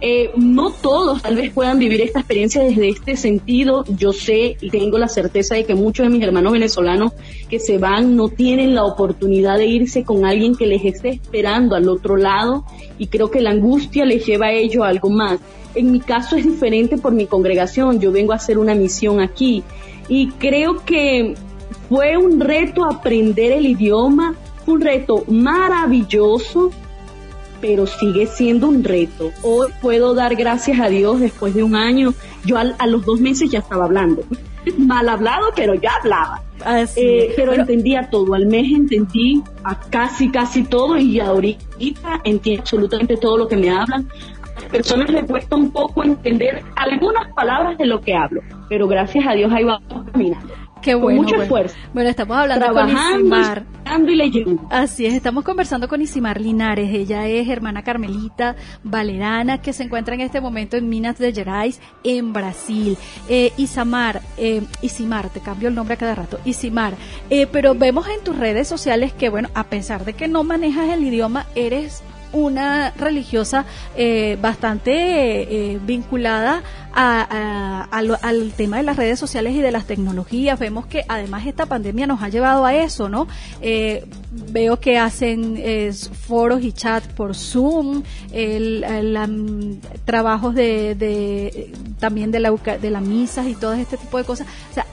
eh, 0.00 0.30
no 0.36 0.70
todos 0.70 1.22
tal 1.22 1.36
vez 1.36 1.52
puedan 1.52 1.78
vivir 1.78 2.00
esta 2.00 2.20
experiencia 2.20 2.62
desde 2.62 2.88
este 2.88 3.16
sentido. 3.16 3.84
Yo 3.88 4.12
sé 4.12 4.56
y 4.60 4.70
tengo 4.70 4.98
la 4.98 5.08
certeza 5.08 5.54
de 5.54 5.64
que 5.64 5.74
muchos 5.74 6.06
de 6.06 6.10
mis 6.10 6.22
hermanos 6.22 6.52
venezolanos 6.52 7.12
que 7.48 7.58
se 7.58 7.78
van 7.78 8.16
no 8.16 8.28
tienen 8.28 8.74
la 8.74 8.84
oportunidad 8.84 9.58
de 9.58 9.66
irse 9.66 10.04
con 10.04 10.24
alguien 10.24 10.54
que 10.54 10.66
les 10.66 10.84
esté 10.84 11.08
esperando 11.10 11.74
al 11.74 11.88
otro 11.88 12.16
lado 12.16 12.64
y 12.98 13.08
creo 13.08 13.30
que 13.30 13.40
la 13.40 13.50
angustia 13.50 14.04
les 14.04 14.24
lleva 14.24 14.46
a 14.46 14.52
ello 14.52 14.84
algo 14.84 15.10
más. 15.10 15.40
En 15.74 15.92
mi 15.92 16.00
caso 16.00 16.36
es 16.36 16.44
diferente 16.44 16.96
por 16.96 17.12
mi 17.12 17.26
congregación, 17.26 18.00
yo 18.00 18.10
vengo 18.12 18.32
a 18.32 18.36
hacer 18.36 18.58
una 18.58 18.74
misión 18.74 19.20
aquí 19.20 19.62
y 20.08 20.28
creo 20.28 20.84
que 20.84 21.34
fue 21.88 22.16
un 22.16 22.40
reto 22.40 22.84
aprender 22.84 23.52
el 23.52 23.66
idioma, 23.66 24.34
un 24.66 24.80
reto 24.80 25.24
maravilloso, 25.28 26.70
pero 27.60 27.86
sigue 27.86 28.26
siendo 28.26 28.68
un 28.68 28.84
reto. 28.84 29.32
Hoy 29.42 29.70
puedo 29.80 30.14
dar 30.14 30.34
gracias 30.36 30.80
a 30.80 30.88
Dios 30.88 31.20
después 31.20 31.54
de 31.54 31.62
un 31.62 31.74
año. 31.74 32.14
Yo 32.44 32.56
a 32.56 32.86
los 32.86 33.04
dos 33.04 33.20
meses 33.20 33.50
ya 33.50 33.60
estaba 33.60 33.84
hablando. 33.84 34.22
Mal 34.78 35.08
hablado, 35.08 35.46
pero 35.54 35.74
ya 35.74 35.90
hablaba. 36.00 36.42
Eh, 36.96 37.32
pero, 37.36 37.52
entendía 37.52 38.08
todo. 38.10 38.34
Al 38.34 38.46
mes 38.46 38.66
entendí 38.72 39.42
a 39.64 39.78
casi, 39.78 40.30
casi 40.30 40.64
todo 40.64 40.96
y 40.96 41.20
ahorita 41.20 42.20
entiendo 42.24 42.62
absolutamente 42.62 43.16
todo 43.16 43.36
lo 43.38 43.48
que 43.48 43.56
me 43.56 43.70
hablan. 43.70 44.08
A 44.56 44.60
las 44.60 44.70
personas 44.70 45.10
les 45.10 45.24
cuesta 45.24 45.54
un 45.54 45.70
poco 45.70 46.02
entender 46.02 46.62
algunas 46.76 47.32
palabras 47.34 47.76
de 47.78 47.86
lo 47.86 48.00
que 48.00 48.14
hablo, 48.14 48.40
pero 48.68 48.88
gracias 48.88 49.26
a 49.26 49.34
Dios 49.34 49.52
ahí 49.52 49.64
vamos 49.64 50.10
caminando. 50.10 50.65
Qué 50.82 50.94
bueno. 50.94 51.18
Con 51.18 51.26
mucho 51.26 51.42
esfuerzo. 51.42 51.76
Bueno, 51.92 52.10
estamos 52.10 52.36
hablando 52.36 52.72
con 52.72 52.88
Isimar. 52.88 53.64
Y 53.98 54.14
leyendo. 54.14 54.62
Así 54.70 55.06
es, 55.06 55.14
estamos 55.14 55.42
conversando 55.42 55.88
con 55.88 56.02
Isimar 56.02 56.40
Linares. 56.40 56.92
Ella 56.92 57.26
es 57.26 57.48
hermana 57.48 57.82
Carmelita 57.82 58.54
Valerana, 58.82 59.62
que 59.62 59.72
se 59.72 59.84
encuentra 59.84 60.14
en 60.14 60.20
este 60.20 60.40
momento 60.40 60.76
en 60.76 60.88
Minas 60.88 61.18
de 61.18 61.32
Gerais, 61.32 61.80
en 62.04 62.32
Brasil. 62.32 62.98
Eh, 63.28 63.52
Isamar, 63.56 64.20
eh, 64.36 64.62
Isimar, 64.82 65.30
te 65.30 65.40
cambio 65.40 65.68
el 65.68 65.74
nombre 65.74 65.94
a 65.94 65.98
cada 65.98 66.14
rato. 66.14 66.38
Isimar, 66.44 66.94
eh, 67.30 67.46
pero 67.46 67.74
vemos 67.74 68.06
en 68.08 68.22
tus 68.22 68.36
redes 68.36 68.68
sociales 68.68 69.12
que, 69.12 69.28
bueno, 69.30 69.48
a 69.54 69.64
pesar 69.64 70.04
de 70.04 70.12
que 70.12 70.28
no 70.28 70.44
manejas 70.44 70.90
el 70.90 71.02
idioma, 71.02 71.46
eres 71.54 72.02
una 72.36 72.92
religiosa 72.92 73.64
eh, 73.96 74.38
bastante 74.40 74.92
eh, 74.92 75.78
vinculada 75.82 76.62
al 76.92 78.52
tema 78.56 78.78
de 78.78 78.82
las 78.82 78.96
redes 78.96 79.18
sociales 79.18 79.54
y 79.54 79.60
de 79.60 79.70
las 79.70 79.84
tecnologías. 79.84 80.58
Vemos 80.58 80.86
que 80.86 81.04
además 81.08 81.46
esta 81.46 81.66
pandemia 81.66 82.06
nos 82.06 82.22
ha 82.22 82.30
llevado 82.30 82.64
a 82.64 82.74
eso, 82.74 83.10
¿no? 83.10 83.28
Eh, 83.60 84.06
veo 84.50 84.80
que 84.80 84.96
hacen 84.96 85.62
foros 86.26 86.62
y 86.62 86.72
chats 86.72 87.08
por 87.08 87.34
Zoom, 87.34 88.02
el, 88.32 89.78
trabajos 90.06 90.54
de, 90.54 91.70
también 91.98 92.30
de 92.30 92.40
la, 92.40 92.50
de 92.50 92.90
las 92.90 93.02
misas 93.02 93.46
y 93.46 93.54
todo 93.54 93.74
este 93.74 93.98
tipo 93.98 94.16
de 94.16 94.24
cosas. 94.24 94.46
O 94.70 94.74
sea, 94.74 94.86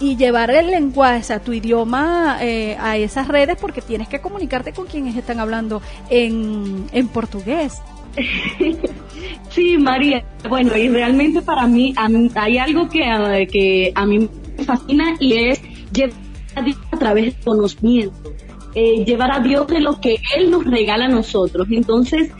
y, 0.00 0.16
llevar 0.16 0.50
el 0.50 0.66
lenguaje, 0.68 1.32
a 1.32 1.40
tu 1.40 1.52
idioma 1.52 2.38
eh, 2.40 2.76
a 2.78 2.96
esas 2.96 3.28
redes 3.28 3.56
porque 3.60 3.80
tienes 3.80 4.08
que 4.08 4.20
comunicarte 4.20 4.72
con 4.72 4.86
quienes 4.86 5.16
están 5.16 5.40
hablando 5.40 5.80
en, 6.10 6.86
en 6.92 7.08
portugués. 7.08 7.80
Sí, 9.50 9.76
María. 9.78 10.24
Bueno, 10.48 10.76
y 10.76 10.88
realmente 10.88 11.42
para 11.42 11.66
mí, 11.66 11.92
hay 12.36 12.58
algo 12.58 12.88
que, 12.88 13.48
que 13.50 13.92
a 13.94 14.06
mí 14.06 14.28
me 14.56 14.64
fascina 14.64 15.16
y 15.18 15.34
es 15.34 15.60
llevar 15.92 16.16
a 16.54 16.62
Dios 16.62 16.78
a 16.92 16.96
través 16.96 17.24
del 17.24 17.44
conocimiento, 17.44 18.32
eh, 18.74 19.04
llevar 19.04 19.32
a 19.32 19.40
Dios 19.40 19.66
de 19.66 19.80
lo 19.80 20.00
que 20.00 20.18
Él 20.36 20.50
nos 20.50 20.64
regala 20.64 21.06
a 21.06 21.08
nosotros. 21.08 21.66
Entonces, 21.70 22.30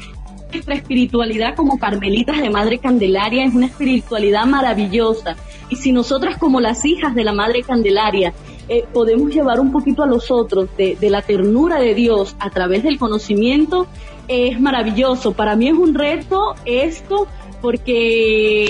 nuestra 0.52 0.74
espiritualidad 0.74 1.56
como 1.56 1.78
carmelitas 1.78 2.40
de 2.40 2.48
Madre 2.48 2.78
Candelaria 2.78 3.44
es 3.44 3.54
una 3.54 3.66
espiritualidad 3.66 4.46
maravillosa. 4.46 5.36
Y 5.70 5.76
si 5.76 5.92
nosotras 5.92 6.36
como 6.36 6.60
las 6.60 6.84
hijas 6.84 7.14
de 7.14 7.24
la 7.24 7.32
Madre 7.32 7.62
Candelaria 7.62 8.34
eh, 8.68 8.84
podemos 8.92 9.32
llevar 9.32 9.60
un 9.60 9.72
poquito 9.72 10.02
a 10.02 10.06
los 10.06 10.30
otros 10.30 10.68
de, 10.76 10.96
la 11.02 11.22
ternura 11.22 11.80
de 11.80 11.94
Dios 11.94 12.36
a 12.38 12.50
través 12.50 12.82
del 12.82 12.98
conocimiento, 12.98 13.86
es 14.28 14.60
maravilloso. 14.60 15.32
Para 15.32 15.56
mí 15.56 15.68
es 15.68 15.74
un 15.74 15.94
reto 15.94 16.54
esto 16.64 17.26
porque 17.62 18.68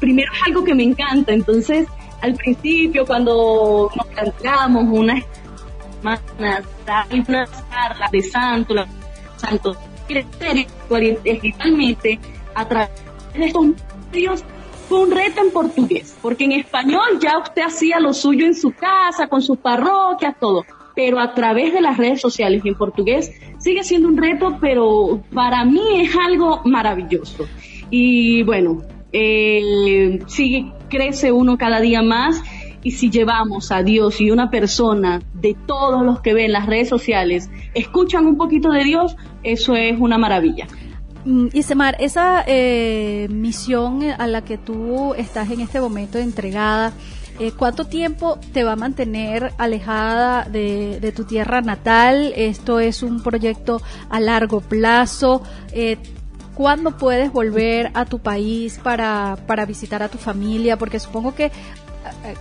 primero 0.00 0.32
es 0.32 0.42
algo 0.46 0.64
que 0.64 0.74
me 0.74 0.82
encanta. 0.82 1.32
Entonces, 1.32 1.86
al 2.20 2.34
principio 2.34 3.06
cuando 3.06 3.90
nos 3.94 4.06
planteamos 4.06 4.84
una 4.90 5.22
una 6.00 6.20
charla 6.86 8.08
de 8.12 8.22
santo, 8.22 8.74
santo 9.36 9.76
espiritualmente 10.08 12.20
a 12.54 12.66
través 12.66 12.88
de 13.34 13.46
estos 13.46 13.66
medios 14.12 14.44
fue 14.88 15.00
un 15.00 15.10
reto 15.10 15.42
en 15.42 15.50
portugués, 15.50 16.16
porque 16.22 16.44
en 16.44 16.52
español 16.52 17.18
ya 17.20 17.38
usted 17.38 17.62
hacía 17.62 18.00
lo 18.00 18.14
suyo 18.14 18.46
en 18.46 18.54
su 18.54 18.72
casa, 18.72 19.26
con 19.28 19.42
sus 19.42 19.58
parroquias, 19.58 20.36
todo, 20.40 20.64
pero 20.96 21.20
a 21.20 21.34
través 21.34 21.74
de 21.74 21.80
las 21.80 21.98
redes 21.98 22.20
sociales 22.20 22.62
en 22.64 22.74
portugués 22.74 23.30
sigue 23.58 23.82
siendo 23.84 24.08
un 24.08 24.16
reto, 24.16 24.56
pero 24.60 25.22
para 25.34 25.64
mí 25.64 26.00
es 26.00 26.16
algo 26.16 26.62
maravilloso. 26.64 27.46
Y 27.90 28.42
bueno, 28.44 28.78
eh, 29.12 30.20
sigue, 30.26 30.72
crece 30.88 31.32
uno 31.32 31.58
cada 31.58 31.80
día 31.80 32.02
más 32.02 32.42
y 32.82 32.92
si 32.92 33.10
llevamos 33.10 33.70
a 33.70 33.82
Dios 33.82 34.20
y 34.20 34.30
una 34.30 34.50
persona 34.50 35.20
de 35.34 35.54
todos 35.66 36.02
los 36.02 36.20
que 36.20 36.32
ven 36.32 36.52
las 36.52 36.66
redes 36.66 36.88
sociales 36.88 37.50
escuchan 37.74 38.26
un 38.26 38.36
poquito 38.36 38.70
de 38.70 38.84
Dios, 38.84 39.16
eso 39.42 39.74
es 39.74 39.98
una 40.00 40.16
maravilla. 40.16 40.66
Mm, 41.28 41.48
Isemar, 41.52 41.94
esa 42.00 42.42
eh, 42.46 43.28
misión 43.28 44.02
a 44.02 44.26
la 44.26 44.42
que 44.44 44.56
tú 44.56 45.12
estás 45.12 45.50
en 45.50 45.60
este 45.60 45.78
momento 45.78 46.16
entregada, 46.16 46.94
eh, 47.38 47.52
¿cuánto 47.52 47.84
tiempo 47.84 48.38
te 48.54 48.64
va 48.64 48.72
a 48.72 48.76
mantener 48.76 49.52
alejada 49.58 50.44
de, 50.44 51.12
tu 51.14 51.24
tierra 51.24 51.60
natal? 51.60 52.32
Esto 52.34 52.80
es 52.80 53.02
un 53.02 53.22
proyecto 53.22 53.82
a 54.08 54.20
largo 54.20 54.62
plazo. 54.62 55.42
Eh, 55.72 55.98
¿Cuándo 56.54 56.96
puedes 56.96 57.30
volver 57.30 57.90
a 57.92 58.06
tu 58.06 58.20
país 58.20 58.80
para, 58.82 59.36
para 59.46 59.66
visitar 59.66 60.02
a 60.02 60.08
tu 60.08 60.16
familia? 60.16 60.78
Porque 60.78 60.98
supongo 60.98 61.34
que 61.34 61.44
eh, 61.44 61.50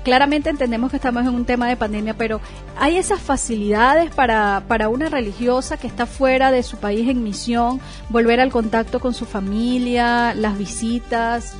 claramente 0.03 0.49
entendemos 0.49 0.91
que 0.91 0.97
estamos 0.97 1.23
en 1.23 1.33
un 1.33 1.45
tema 1.45 1.67
de 1.67 1.75
pandemia, 1.75 2.13
pero 2.13 2.41
hay 2.77 2.97
esas 2.97 3.21
facilidades 3.21 4.13
para, 4.13 4.63
para 4.67 4.89
una 4.89 5.09
religiosa 5.09 5.77
que 5.77 5.87
está 5.87 6.05
fuera 6.05 6.51
de 6.51 6.63
su 6.63 6.77
país 6.77 7.07
en 7.09 7.23
misión, 7.23 7.79
volver 8.09 8.39
al 8.39 8.51
contacto 8.51 8.99
con 8.99 9.13
su 9.13 9.25
familia, 9.25 10.33
las 10.33 10.57
visitas. 10.57 11.55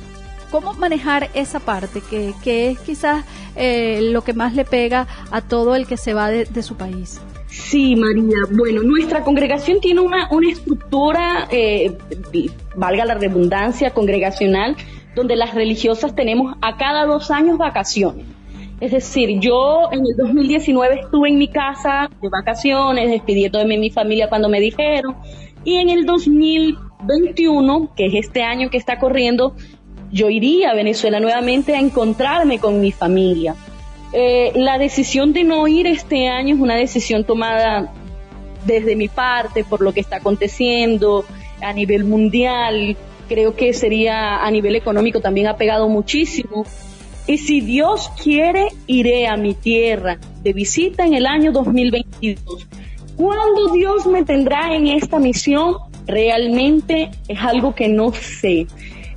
¿Cómo 0.50 0.72
manejar 0.74 1.28
esa 1.34 1.60
parte 1.60 2.00
que, 2.00 2.32
que 2.42 2.70
es 2.70 2.78
quizás 2.80 3.24
eh, 3.54 4.00
lo 4.12 4.22
que 4.22 4.32
más 4.32 4.54
le 4.54 4.64
pega 4.64 5.06
a 5.30 5.42
todo 5.42 5.74
el 5.74 5.86
que 5.86 5.96
se 5.96 6.14
va 6.14 6.30
de, 6.30 6.62
su 6.62 6.76
país? 6.76 7.20
Sí, 7.48 7.96
María. 7.96 8.38
Bueno, 8.50 8.82
nuestra 8.82 9.22
congregación 9.22 9.80
tiene 9.80 10.00
una, 10.00 10.28
una 10.30 10.50
estructura, 10.50 11.48
eh, 11.50 11.96
valga 12.76 13.04
la 13.04 13.14
redundancia, 13.14 13.90
congregacional, 13.90 14.76
donde 15.14 15.36
las 15.36 15.54
religiosas 15.54 16.14
tenemos 16.14 16.56
a 16.60 16.76
cada 16.76 17.06
dos 17.06 17.30
años 17.30 17.58
vacaciones. 17.58 18.26
Es 18.80 18.92
decir, 18.92 19.40
yo 19.40 19.88
en 19.90 20.00
el 20.00 20.16
2019 20.16 21.00
estuve 21.00 21.30
en 21.30 21.38
mi 21.38 21.48
casa 21.48 22.08
de 22.22 22.28
vacaciones, 22.28 23.10
despidiendo 23.10 23.58
de 23.58 23.64
mi 23.64 23.90
familia 23.90 24.28
cuando 24.28 24.48
me 24.48 24.60
dijeron, 24.60 25.16
y 25.64 25.76
en 25.76 25.88
el 25.88 26.06
2021, 26.06 27.90
que 27.96 28.06
es 28.06 28.14
este 28.14 28.44
año 28.44 28.70
que 28.70 28.76
está 28.76 28.98
corriendo, 28.98 29.54
yo 30.12 30.30
iría 30.30 30.70
a 30.70 30.74
Venezuela 30.74 31.18
nuevamente 31.18 31.74
a 31.74 31.80
encontrarme 31.80 32.60
con 32.60 32.80
mi 32.80 32.92
familia. 32.92 33.56
Eh, 34.12 34.52
la 34.54 34.78
decisión 34.78 35.32
de 35.32 35.44
no 35.44 35.66
ir 35.68 35.86
este 35.86 36.28
año 36.28 36.54
es 36.54 36.60
una 36.60 36.76
decisión 36.76 37.24
tomada 37.24 37.92
desde 38.64 38.96
mi 38.96 39.08
parte 39.08 39.64
por 39.64 39.82
lo 39.82 39.92
que 39.92 40.00
está 40.00 40.16
aconteciendo 40.16 41.24
a 41.60 41.72
nivel 41.72 42.04
mundial, 42.04 42.96
creo 43.28 43.54
que 43.54 43.72
sería 43.72 44.44
a 44.44 44.50
nivel 44.50 44.74
económico 44.76 45.20
también 45.20 45.46
ha 45.46 45.56
pegado 45.56 45.88
muchísimo. 45.88 46.64
Y 47.26 47.38
si 47.38 47.60
Dios 47.60 48.10
quiere, 48.22 48.68
iré 48.86 49.28
a 49.28 49.36
mi 49.36 49.54
tierra 49.54 50.18
de 50.42 50.52
visita 50.52 51.06
en 51.06 51.14
el 51.14 51.26
año 51.26 51.52
2022. 51.52 52.66
¿Cuándo 53.16 53.72
Dios 53.72 54.06
me 54.06 54.24
tendrá 54.24 54.74
en 54.74 54.86
esta 54.86 55.18
misión? 55.18 55.76
Realmente 56.06 57.10
es 57.28 57.38
algo 57.40 57.74
que 57.74 57.88
no 57.88 58.12
sé. 58.12 58.66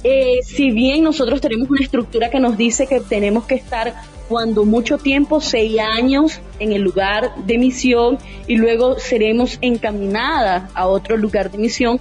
Eh, 0.04 0.40
si 0.44 0.72
bien 0.72 1.04
nosotros 1.04 1.40
tenemos 1.40 1.70
una 1.70 1.82
estructura 1.82 2.30
que 2.30 2.40
nos 2.40 2.58
dice 2.58 2.88
que 2.88 3.00
tenemos 3.00 3.46
que 3.46 3.56
estar 3.56 3.94
cuando 4.28 4.66
mucho 4.66 4.98
tiempo, 4.98 5.42
seis 5.42 5.78
años 5.80 6.40
en 6.60 6.72
el 6.72 6.82
lugar 6.82 7.36
de 7.46 7.58
misión 7.58 8.18
y 8.48 8.56
luego 8.56 8.98
seremos 8.98 9.58
encaminadas 9.62 10.72
a 10.74 10.88
otro 10.88 11.18
lugar 11.18 11.52
de 11.52 11.58
misión, 11.58 12.00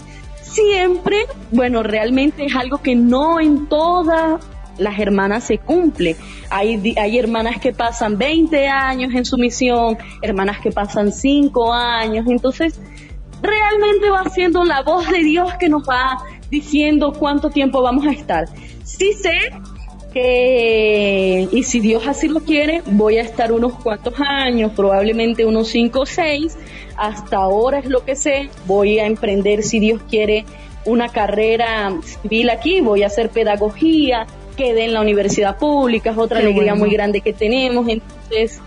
siempre, 0.50 1.26
bueno, 1.50 1.82
realmente 1.82 2.44
es 2.44 2.54
algo 2.54 2.78
que 2.78 2.94
no 2.94 3.40
en 3.40 3.66
todas 3.68 4.44
las 4.78 4.98
hermanas 4.98 5.44
se 5.44 5.58
cumple. 5.58 6.16
Hay, 6.48 6.94
hay 6.96 7.18
hermanas 7.18 7.60
que 7.60 7.72
pasan 7.72 8.18
20 8.18 8.68
años 8.68 9.14
en 9.14 9.24
su 9.24 9.36
misión, 9.36 9.98
hermanas 10.22 10.58
que 10.60 10.72
pasan 10.72 11.12
5 11.12 11.72
años, 11.72 12.26
entonces 12.28 12.80
realmente 13.42 14.10
va 14.10 14.24
siendo 14.30 14.64
la 14.64 14.82
voz 14.82 15.08
de 15.08 15.18
Dios 15.18 15.54
que 15.54 15.68
nos 15.68 15.82
va 15.88 16.18
diciendo 16.50 17.12
cuánto 17.12 17.50
tiempo 17.50 17.82
vamos 17.82 18.06
a 18.06 18.10
estar. 18.10 18.46
Sí 18.84 19.12
sé 19.12 19.52
que, 20.12 21.48
y 21.50 21.62
si 21.62 21.80
Dios 21.80 22.06
así 22.06 22.28
lo 22.28 22.40
quiere, 22.40 22.82
voy 22.86 23.18
a 23.18 23.22
estar 23.22 23.52
unos 23.52 23.74
cuantos 23.74 24.14
años, 24.18 24.72
probablemente 24.74 25.44
unos 25.44 25.68
5 25.68 26.00
o 26.00 26.06
6, 26.06 26.56
hasta 26.96 27.36
ahora 27.36 27.78
es 27.78 27.86
lo 27.86 28.04
que 28.04 28.16
sé, 28.16 28.50
voy 28.66 28.98
a 28.98 29.06
emprender, 29.06 29.62
si 29.62 29.80
Dios 29.80 30.00
quiere, 30.08 30.44
una 30.84 31.08
carrera 31.08 31.92
civil 32.02 32.50
aquí, 32.50 32.80
voy 32.80 33.02
a 33.02 33.06
hacer 33.06 33.30
pedagogía, 33.30 34.26
quedé 34.56 34.84
en 34.84 34.94
la 34.94 35.00
universidad 35.00 35.58
pública, 35.58 36.10
es 36.10 36.18
otra 36.18 36.40
alegría 36.40 36.74
muy 36.74 36.90
grande 36.90 37.20
que 37.20 37.32
tenemos, 37.32 37.88
entonces 37.88 38.60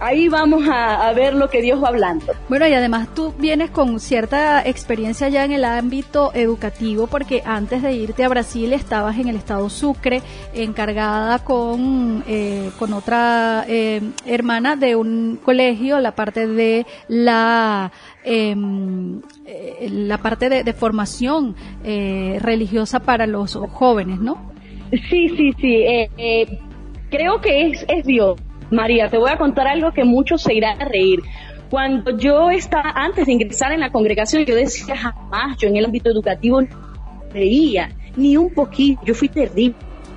ahí 0.00 0.28
vamos 0.28 0.64
a, 0.68 1.12
ver 1.12 1.34
lo 1.34 1.48
que 1.48 1.62
Dios 1.62 1.82
va 1.82 1.88
hablando. 1.88 2.32
Bueno, 2.48 2.66
y 2.66 2.74
además 2.74 3.08
tú 3.14 3.32
vienes 3.38 3.70
con 3.70 4.00
cierta 4.00 4.66
experiencia 4.66 5.28
ya 5.28 5.44
en 5.44 5.52
el 5.52 5.64
ámbito 5.64 6.32
educativo, 6.34 7.06
porque 7.06 7.42
antes 7.44 7.82
de 7.82 7.92
irte 7.94 8.24
a 8.24 8.28
Brasil 8.28 8.72
estabas 8.72 9.18
en 9.18 9.28
el 9.28 9.36
estado 9.36 9.68
Sucre, 9.70 10.22
encargada 10.54 11.38
con, 11.38 12.24
eh, 12.26 12.70
con 12.78 12.92
otra 12.92 13.64
eh, 13.68 14.02
hermana 14.26 14.76
de 14.76 14.96
un 14.96 15.38
colegio, 15.42 16.00
la 16.00 16.14
parte 16.14 16.46
de 16.46 16.86
la 17.08 17.92
em, 18.24 19.20
eh, 19.46 19.88
la 19.90 20.18
parte 20.18 20.48
de, 20.48 20.72
formación 20.72 21.54
religiosa 21.84 23.00
para 23.00 23.26
los 23.26 23.54
jóvenes, 23.72 24.18
¿no? 24.20 24.52
Sí, 24.90 25.28
sí, 25.36 25.52
sí. 25.58 25.84
creo 27.10 27.40
que 27.40 27.68
es, 27.68 27.84
es 27.88 28.04
Dios 28.04 28.36
María, 28.70 29.08
te 29.08 29.18
voy 29.18 29.30
a 29.30 29.36
contar 29.36 29.66
algo 29.68 29.92
que 29.92 30.04
muchos 30.04 30.42
se 30.42 30.54
irán 30.54 30.80
a 30.80 30.84
reír. 30.84 31.22
Cuando 31.70 32.16
yo 32.16 32.50
estaba, 32.50 32.90
antes 32.90 33.26
de 33.26 33.32
ingresar 33.32 33.72
en 33.72 33.80
la 33.80 33.90
congregación, 33.90 34.44
yo 34.44 34.54
decía 34.54 34.96
jamás, 34.96 35.56
yo 35.58 35.68
en 35.68 35.76
el 35.76 35.84
ámbito 35.84 36.10
educativo 36.10 36.62
no 36.62 36.68
creía, 37.30 37.90
ni 38.16 38.36
un 38.36 38.52
poquito, 38.52 39.00
yo 39.04 39.14
fui 39.14 39.28
terrible. 39.28 39.74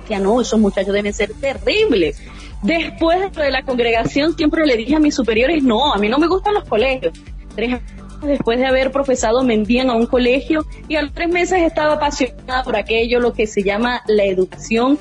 Ya 0.08 0.18
no, 0.18 0.40
esos 0.40 0.58
muchachos 0.58 0.92
deben 0.92 1.12
ser 1.12 1.32
terribles. 1.34 2.20
Después 2.62 3.32
de 3.32 3.50
la 3.50 3.62
congregación 3.62 4.36
siempre 4.36 4.66
le 4.66 4.76
dije 4.76 4.96
a 4.96 5.00
mis 5.00 5.14
superiores, 5.14 5.62
no, 5.62 5.92
a 5.92 5.98
mí 5.98 6.08
no 6.08 6.18
me 6.18 6.26
gustan 6.26 6.54
los 6.54 6.64
colegios. 6.64 7.12
Tres 7.54 7.74
años 7.74 7.82
después 8.22 8.58
de 8.58 8.66
haber 8.66 8.90
profesado 8.90 9.42
me 9.42 9.54
envían 9.54 9.90
a 9.90 9.94
un 9.94 10.06
colegio 10.06 10.66
y 10.88 10.96
a 10.96 11.02
los 11.02 11.12
tres 11.12 11.28
meses 11.28 11.62
estaba 11.62 11.94
apasionada 11.94 12.62
por 12.62 12.76
aquello, 12.76 13.20
lo 13.20 13.32
que 13.32 13.46
se 13.46 13.62
llama 13.62 14.02
la 14.06 14.24
educación. 14.24 14.98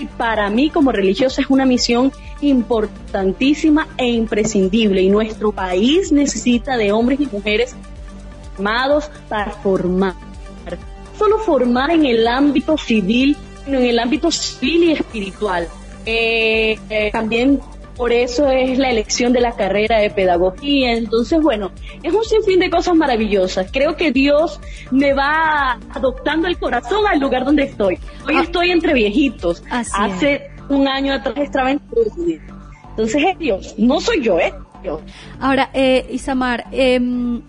Y 0.00 0.06
para 0.06 0.48
mí 0.48 0.70
como 0.70 0.92
religiosa 0.92 1.42
es 1.42 1.50
una 1.50 1.66
misión 1.66 2.10
importantísima 2.40 3.86
e 3.98 4.06
imprescindible 4.06 5.02
y 5.02 5.10
nuestro 5.10 5.52
país 5.52 6.10
necesita 6.10 6.78
de 6.78 6.90
hombres 6.90 7.20
y 7.20 7.26
mujeres 7.26 7.76
formados 8.56 9.10
para 9.28 9.50
formar. 9.50 10.14
Solo 11.18 11.38
formar 11.38 11.90
en 11.90 12.06
el 12.06 12.26
ámbito 12.26 12.78
civil, 12.78 13.36
sino 13.64 13.78
en 13.78 13.84
el 13.84 13.98
ámbito 13.98 14.30
civil 14.30 14.84
y 14.84 14.92
espiritual. 14.92 15.68
Eh, 16.06 16.78
eh, 16.88 17.10
también 17.12 17.60
por 18.00 18.14
eso 18.14 18.48
es 18.48 18.78
la 18.78 18.88
elección 18.88 19.34
de 19.34 19.42
la 19.42 19.52
carrera 19.52 19.98
de 19.98 20.08
pedagogía. 20.08 20.94
Entonces, 20.94 21.38
bueno, 21.42 21.70
es 22.02 22.14
un 22.14 22.24
sinfín 22.24 22.58
de 22.58 22.70
cosas 22.70 22.96
maravillosas. 22.96 23.70
Creo 23.70 23.94
que 23.94 24.10
Dios 24.10 24.58
me 24.90 25.12
va 25.12 25.78
adoptando 25.90 26.48
el 26.48 26.58
corazón 26.58 27.06
al 27.06 27.20
lugar 27.20 27.44
donde 27.44 27.64
estoy. 27.64 27.98
Hoy 28.26 28.36
ah. 28.38 28.42
estoy 28.42 28.70
entre 28.70 28.94
viejitos. 28.94 29.62
Hace 29.70 30.50
un 30.70 30.88
año 30.88 31.12
atrás 31.12 31.36
estaba 31.36 31.72
en 31.72 31.82
Entonces 32.88 33.22
es 33.22 33.38
Dios, 33.38 33.74
no 33.76 34.00
soy 34.00 34.22
yo, 34.22 34.38
¿eh? 34.38 34.54
Dios. 34.82 35.02
Ahora, 35.38 35.68
eh, 35.74 36.06
Isamar, 36.10 36.68
em, 36.72 37.42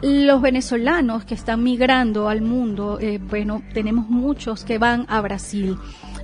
los 0.00 0.40
venezolanos 0.40 1.26
que 1.26 1.34
están 1.34 1.62
migrando 1.62 2.30
al 2.30 2.40
mundo, 2.40 2.98
eh, 2.98 3.20
bueno, 3.22 3.60
tenemos 3.74 4.08
muchos 4.08 4.64
que 4.64 4.78
van 4.78 5.04
a 5.10 5.20
Brasil 5.20 5.76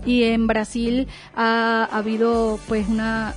y 0.04 0.24
en 0.24 0.46
Brasil 0.46 1.08
ha, 1.34 1.88
ha 1.90 1.98
habido 1.98 2.58
pues 2.68 2.88
una 2.88 3.34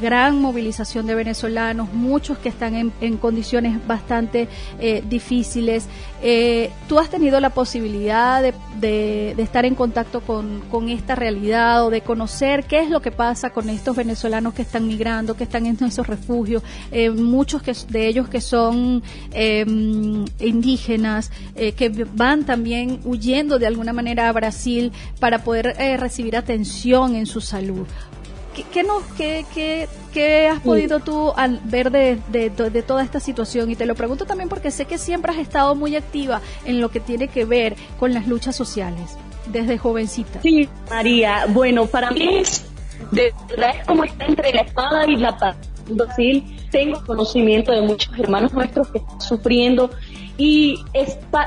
gran 0.00 0.40
movilización 0.40 1.06
de 1.06 1.14
venezolanos, 1.14 1.92
muchos 1.92 2.38
que 2.38 2.48
están 2.48 2.92
en, 3.00 3.16
condiciones 3.16 3.84
bastante 3.86 4.48
eh, 4.78 5.02
difíciles. 5.08 5.86
Eh, 6.22 6.70
¿Tú 6.88 6.98
has 6.98 7.10
tenido 7.10 7.40
la 7.40 7.50
posibilidad 7.50 8.42
de, 8.80 9.34
estar 9.38 9.64
en 9.64 9.74
contacto 9.74 10.20
con, 10.20 10.88
esta 10.88 11.14
realidad 11.14 11.86
o 11.86 11.90
de 11.90 12.02
conocer 12.02 12.64
qué 12.64 12.80
es 12.80 12.90
lo 12.90 13.00
que 13.00 13.10
pasa 13.10 13.50
con 13.50 13.70
estos 13.70 13.96
venezolanos 13.96 14.54
que 14.54 14.62
están 14.62 14.86
migrando, 14.86 15.36
que 15.36 15.44
están 15.44 15.66
en 15.66 15.82
esos 15.82 16.06
refugios, 16.06 16.62
eh, 16.92 17.10
muchos 17.10 17.62
que, 17.62 17.74
de 17.88 18.06
ellos 18.06 18.28
que 18.28 18.40
son 18.40 19.02
em, 19.32 20.24
indígenas, 20.38 21.30
que 21.54 22.06
van 22.14 22.44
también 22.44 23.00
huyendo 23.04 23.58
de 23.58 23.66
alguna 23.66 23.92
manera 23.92 24.28
a 24.28 24.32
Brasil 24.32 24.92
para 25.18 25.42
poder 25.42 25.74
recibir 25.98 26.36
atención 26.36 27.14
en 27.14 27.26
su 27.26 27.40
salud? 27.40 27.86
¿Qué, 28.64 28.82
no, 28.82 29.02
qué, 29.16 29.44
qué, 30.12 30.48
has 30.48 30.60
podido 30.60 31.00
tú 31.00 31.32
al 31.36 31.60
ver 31.64 31.90
de, 31.90 32.18
de, 32.28 32.82
toda 32.82 33.02
esta 33.02 33.20
situación? 33.20 33.70
Y 33.70 33.76
te 33.76 33.86
lo 33.86 33.94
pregunto 33.94 34.24
también 34.24 34.48
porque 34.48 34.70
sé 34.70 34.86
que 34.86 34.98
siempre 34.98 35.32
has 35.32 35.38
estado 35.38 35.74
muy 35.74 35.96
activa 35.96 36.40
en 36.64 36.80
lo 36.80 36.90
que 36.90 37.00
tiene 37.00 37.28
que 37.28 37.44
ver 37.44 37.76
con 37.98 38.14
las 38.14 38.26
luchas 38.26 38.56
sociales, 38.56 39.16
desde 39.46 39.78
jovencita. 39.78 40.40
Sí, 40.42 40.68
María. 40.88 41.46
Bueno, 41.48 41.86
para 41.86 42.10
mí 42.10 42.38
es, 42.38 42.64
de 43.10 43.32
verdad 43.48 43.76
es 43.78 43.86
como 43.86 44.04
está 44.04 44.24
entre 44.26 44.52
la 44.52 44.62
espada 44.62 45.06
y 45.06 45.16
la 45.16 45.36
paz. 45.36 45.56
Brasil 45.88 46.44
tengo 46.70 47.04
conocimiento 47.04 47.70
de 47.70 47.80
muchos 47.80 48.12
hermanos 48.18 48.52
nuestros 48.52 48.88
que 48.88 48.98
están 48.98 49.20
sufriendo 49.20 49.90
y 50.36 50.80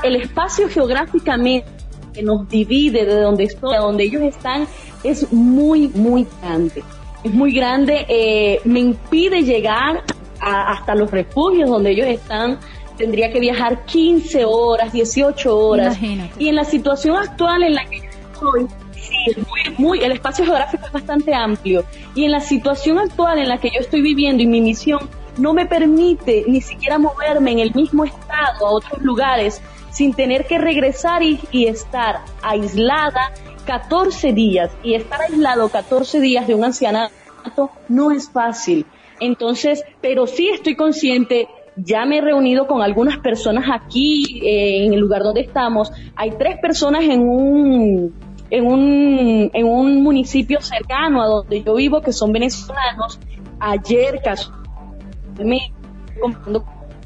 el 0.02 0.16
espacio 0.16 0.68
geográficamente 0.68 1.68
que 2.14 2.22
nos 2.22 2.48
divide 2.48 3.04
de 3.04 3.20
donde 3.20 3.44
estoy 3.44 3.74
a 3.74 3.80
donde 3.80 4.04
ellos 4.04 4.22
están 4.22 4.66
es 5.04 5.30
muy, 5.32 5.88
muy 5.88 6.26
grande 6.40 6.82
es 7.24 7.34
muy 7.34 7.52
grande, 7.52 8.06
eh, 8.08 8.60
me 8.64 8.80
impide 8.80 9.42
llegar 9.42 10.02
hasta 10.40 10.94
los 10.94 11.10
refugios 11.10 11.68
donde 11.68 11.90
ellos 11.90 12.06
están. 12.06 12.58
Tendría 12.96 13.30
que 13.30 13.40
viajar 13.40 13.84
15 13.84 14.44
horas, 14.44 14.92
18 14.92 15.58
horas. 15.58 15.98
Y 16.38 16.48
en 16.48 16.54
la 16.54 16.64
situación 16.64 17.16
actual 17.16 17.62
en 17.62 17.74
la 17.74 17.84
que 17.84 17.98
yo 17.98 18.08
estoy, 18.32 18.66
sí, 19.00 19.40
muy, 19.48 19.76
muy, 19.78 20.00
el 20.00 20.12
espacio 20.12 20.44
geográfico 20.44 20.86
es 20.86 20.92
bastante 20.92 21.34
amplio. 21.34 21.84
Y 22.14 22.24
en 22.24 22.32
la 22.32 22.40
situación 22.40 22.98
actual 22.98 23.38
en 23.38 23.48
la 23.48 23.58
que 23.58 23.68
yo 23.68 23.80
estoy 23.80 24.02
viviendo 24.02 24.42
y 24.42 24.46
mi 24.46 24.60
misión 24.60 25.00
no 25.38 25.54
me 25.54 25.66
permite 25.66 26.44
ni 26.46 26.60
siquiera 26.60 26.98
moverme 26.98 27.52
en 27.52 27.58
el 27.60 27.74
mismo 27.74 28.04
estado 28.04 28.66
a 28.66 28.70
otros 28.70 29.00
lugares 29.02 29.62
sin 29.90 30.12
tener 30.12 30.46
que 30.46 30.58
regresar 30.58 31.22
y, 31.22 31.40
y 31.50 31.66
estar 31.66 32.20
aislada 32.42 33.32
14 33.60 34.32
días 34.32 34.70
y 34.82 34.94
estar 34.94 35.20
aislado 35.20 35.68
14 35.68 36.20
días 36.20 36.46
de 36.46 36.54
un 36.54 36.64
ancianato 36.64 37.70
no 37.88 38.10
es 38.10 38.30
fácil. 38.30 38.86
Entonces, 39.20 39.84
pero 40.00 40.26
sí 40.26 40.48
estoy 40.48 40.76
consciente, 40.76 41.48
ya 41.76 42.04
me 42.04 42.18
he 42.18 42.20
reunido 42.20 42.66
con 42.66 42.82
algunas 42.82 43.18
personas 43.18 43.64
aquí 43.72 44.40
eh, 44.42 44.86
en 44.86 44.94
el 44.94 45.00
lugar 45.00 45.22
donde 45.22 45.42
estamos. 45.42 45.92
Hay 46.16 46.32
tres 46.32 46.58
personas 46.60 47.04
en 47.04 47.20
un, 47.20 48.14
en 48.50 48.66
un, 48.66 49.50
en 49.52 49.66
un 49.66 50.02
municipio 50.02 50.60
cercano 50.60 51.22
a 51.22 51.26
donde 51.26 51.62
yo 51.62 51.74
vivo 51.74 52.00
que 52.00 52.12
son 52.12 52.32
venezolanos. 52.32 53.20
Ayer 53.58 54.20
casualmente, 54.22 55.72
con 56.20 56.36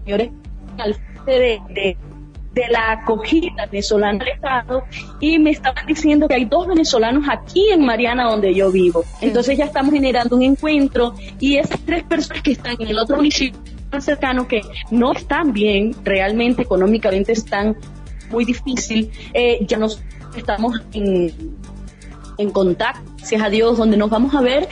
señores 0.05 0.31
de, 1.27 1.61
de 1.71 1.97
de 2.55 2.69
la 2.71 2.93
acogida 2.93 3.67
venezolana 3.67 4.23
al 4.23 4.29
Estado 4.29 4.85
y 5.21 5.39
me 5.39 5.51
estaban 5.51 5.87
diciendo 5.87 6.29
que 6.29 6.35
hay 6.35 6.45
dos 6.45 6.69
venezolanos 6.69 7.25
aquí 7.29 7.69
en 7.71 7.85
Mariana 7.85 8.31
donde 8.31 8.55
yo 8.55 8.71
vivo. 8.71 9.05
Entonces 9.21 9.59
ya 9.59 9.65
estamos 9.65 9.93
generando 9.93 10.37
un 10.37 10.43
encuentro 10.43 11.15
y 11.41 11.57
esas 11.57 11.81
tres 11.81 12.05
personas 12.05 12.43
que 12.43 12.53
están 12.53 12.77
en 12.79 12.89
el 12.89 12.99
otro 12.99 13.17
municipio 13.17 13.61
cercano 14.01 14.49
que 14.49 14.63
no 14.91 15.13
están 15.13 15.53
bien, 15.53 15.95
realmente 16.05 16.63
económicamente 16.63 17.33
están 17.33 17.77
muy 18.31 18.45
difícil, 18.45 19.11
eh, 19.33 19.65
ya 19.67 19.79
nos 19.79 20.03
estamos 20.37 20.81
en, 20.93 21.33
en 22.39 22.51
contacto, 22.51 23.09
gracias 23.19 23.43
a 23.43 23.51
Dios, 23.51 23.79
donde 23.79 23.97
nos 23.97 24.11
vamos 24.11 24.35
a 24.35 24.41
ver 24.41 24.69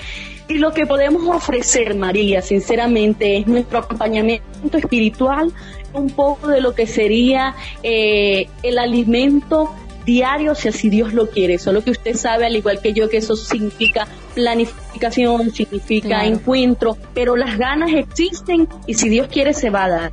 y 0.53 0.59
lo 0.59 0.73
que 0.73 0.87
podemos 0.87 1.35
ofrecer, 1.35 1.95
María, 1.95 2.43
sinceramente, 2.43 3.39
es 3.39 3.47
nuestro 3.47 3.79
acompañamiento 3.79 4.77
espiritual, 4.77 5.53
un 5.95 6.11
poco 6.11 6.49
de 6.49 6.61
lo 6.61 6.75
que 6.75 6.87
sería 6.87 7.55
eh, 7.83 8.49
el 8.63 8.79
alimento 8.79 9.75
diario, 10.05 10.55
si 10.55 10.69
así 10.69 10.91
Dios 10.91 11.15
lo 11.15 11.31
quiere. 11.31 11.59
Solo 11.59 11.83
que 11.83 11.91
usted 11.91 12.15
sabe, 12.15 12.47
al 12.47 12.57
igual 12.57 12.81
que 12.81 12.93
yo, 12.93 13.09
que 13.09 13.19
eso 13.19 13.35
significa 13.37 14.07
planificación, 14.35 15.53
significa 15.53 16.27
encuentro, 16.27 16.97
pero 17.15 17.37
las 17.37 17.57
ganas 17.57 17.91
existen 17.93 18.69
y 18.87 18.95
si 18.95 19.09
Dios 19.09 19.29
quiere 19.29 19.55
se 19.55 19.71
va 19.71 19.85
a 19.85 19.89
dar. 19.89 20.13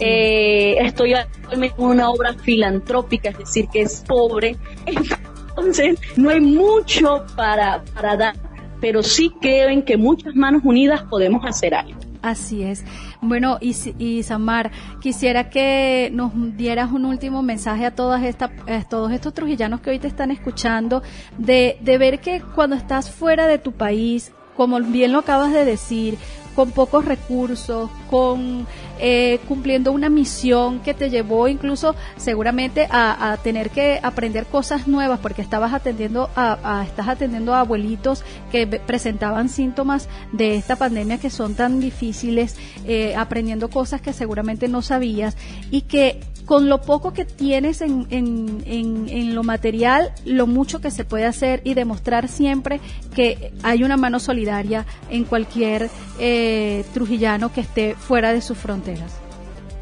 Eh, 0.00 0.76
estoy 0.80 1.14
actualmente 1.14 1.76
en 1.78 1.84
una 1.84 2.10
obra 2.10 2.34
filantrópica, 2.34 3.30
es 3.30 3.38
decir, 3.38 3.68
que 3.72 3.82
es 3.82 4.02
pobre. 4.06 4.56
Entonces, 5.48 5.98
no 6.16 6.30
hay 6.30 6.40
mucho 6.40 7.24
para, 7.36 7.82
para 7.94 8.16
dar, 8.16 8.34
pero 8.80 9.02
sí 9.02 9.32
creo 9.40 9.68
en 9.68 9.82
que 9.82 9.96
muchas 9.96 10.34
manos 10.34 10.62
unidas 10.64 11.02
podemos 11.02 11.44
hacer 11.44 11.74
algo. 11.74 11.98
Así 12.22 12.62
es. 12.62 12.84
Bueno, 13.22 13.58
y, 13.60 13.74
y 13.98 14.22
Samar, 14.22 14.70
quisiera 15.00 15.48
que 15.48 16.10
nos 16.12 16.32
dieras 16.56 16.92
un 16.92 17.06
último 17.06 17.42
mensaje 17.42 17.86
a 17.86 17.94
todas 17.94 18.22
estas, 18.24 18.50
todos 18.90 19.12
estos 19.12 19.32
trujillanos 19.32 19.80
que 19.80 19.90
hoy 19.90 19.98
te 19.98 20.08
están 20.08 20.30
escuchando, 20.30 21.02
de, 21.38 21.78
de 21.80 21.98
ver 21.98 22.20
que 22.20 22.42
cuando 22.54 22.76
estás 22.76 23.10
fuera 23.10 23.46
de 23.46 23.58
tu 23.58 23.72
país, 23.72 24.32
como 24.60 24.78
bien 24.78 25.10
lo 25.10 25.20
acabas 25.20 25.54
de 25.54 25.64
decir, 25.64 26.18
con 26.54 26.70
pocos 26.72 27.06
recursos, 27.06 27.88
con 28.10 28.66
eh, 28.98 29.40
cumpliendo 29.48 29.90
una 29.90 30.10
misión 30.10 30.80
que 30.80 30.92
te 30.92 31.08
llevó 31.08 31.48
incluso 31.48 31.94
seguramente 32.18 32.86
a, 32.90 33.38
tener 33.42 33.70
que 33.70 33.98
aprender 34.02 34.44
cosas 34.44 34.86
nuevas 34.86 35.18
porque 35.20 35.40
estabas 35.40 35.72
atendiendo 35.72 36.28
a, 36.36 36.84
estás 36.86 37.08
atendiendo 37.08 37.54
a 37.54 37.60
abuelitos 37.60 38.22
que 38.52 38.66
presentaban 38.66 39.48
síntomas 39.48 40.10
de 40.32 40.56
esta 40.56 40.76
pandemia 40.76 41.16
que 41.16 41.30
son 41.30 41.54
tan 41.54 41.80
difíciles, 41.80 42.56
eh, 42.86 43.16
aprendiendo 43.16 43.70
cosas 43.70 44.02
que 44.02 44.12
seguramente 44.12 44.68
no 44.68 44.82
sabías 44.82 45.38
y 45.70 45.80
que 45.80 46.20
con 46.50 46.68
lo 46.68 46.80
poco 46.80 47.12
que 47.12 47.24
tienes 47.24 47.80
en, 47.80 48.08
en, 48.10 48.64
en, 48.66 49.34
lo 49.36 49.44
material, 49.44 50.12
lo 50.24 50.48
mucho 50.48 50.80
que 50.80 50.90
se 50.90 51.04
puede 51.04 51.24
hacer 51.24 51.60
y 51.62 51.74
demostrar 51.74 52.26
siempre 52.26 52.80
que 53.14 53.52
hay 53.62 53.84
una 53.84 53.96
mano 53.96 54.18
solidaria 54.18 54.84
en 55.10 55.22
cualquier 55.22 55.88
eh, 56.18 56.84
trujillano 56.92 57.52
que 57.52 57.60
esté 57.60 57.94
fuera 57.94 58.32
de 58.32 58.40
sus 58.40 58.58
fronteras. 58.58 59.12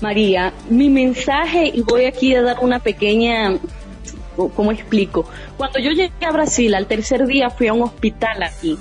María, 0.03 0.53
mi 0.69 0.91
mensaje, 0.91 1.73
y 1.73 1.81
voy 1.81 2.05
aquí 2.05 2.35
a 2.35 2.43
dar 2.43 2.59
una 2.61 2.81
pequeña, 2.81 3.57
¿cómo 4.55 4.71
explico? 4.71 5.25
Cuando 5.57 5.79
yo 5.79 5.93
llegué 5.93 6.27
a 6.27 6.33
Brasil, 6.33 6.75
al 6.75 6.87
tercer 6.87 7.27
día 7.27 7.49
fui 7.49 7.69
a 7.69 7.73
un 7.73 7.81
hospital 7.81 8.43
aquí 8.43 8.77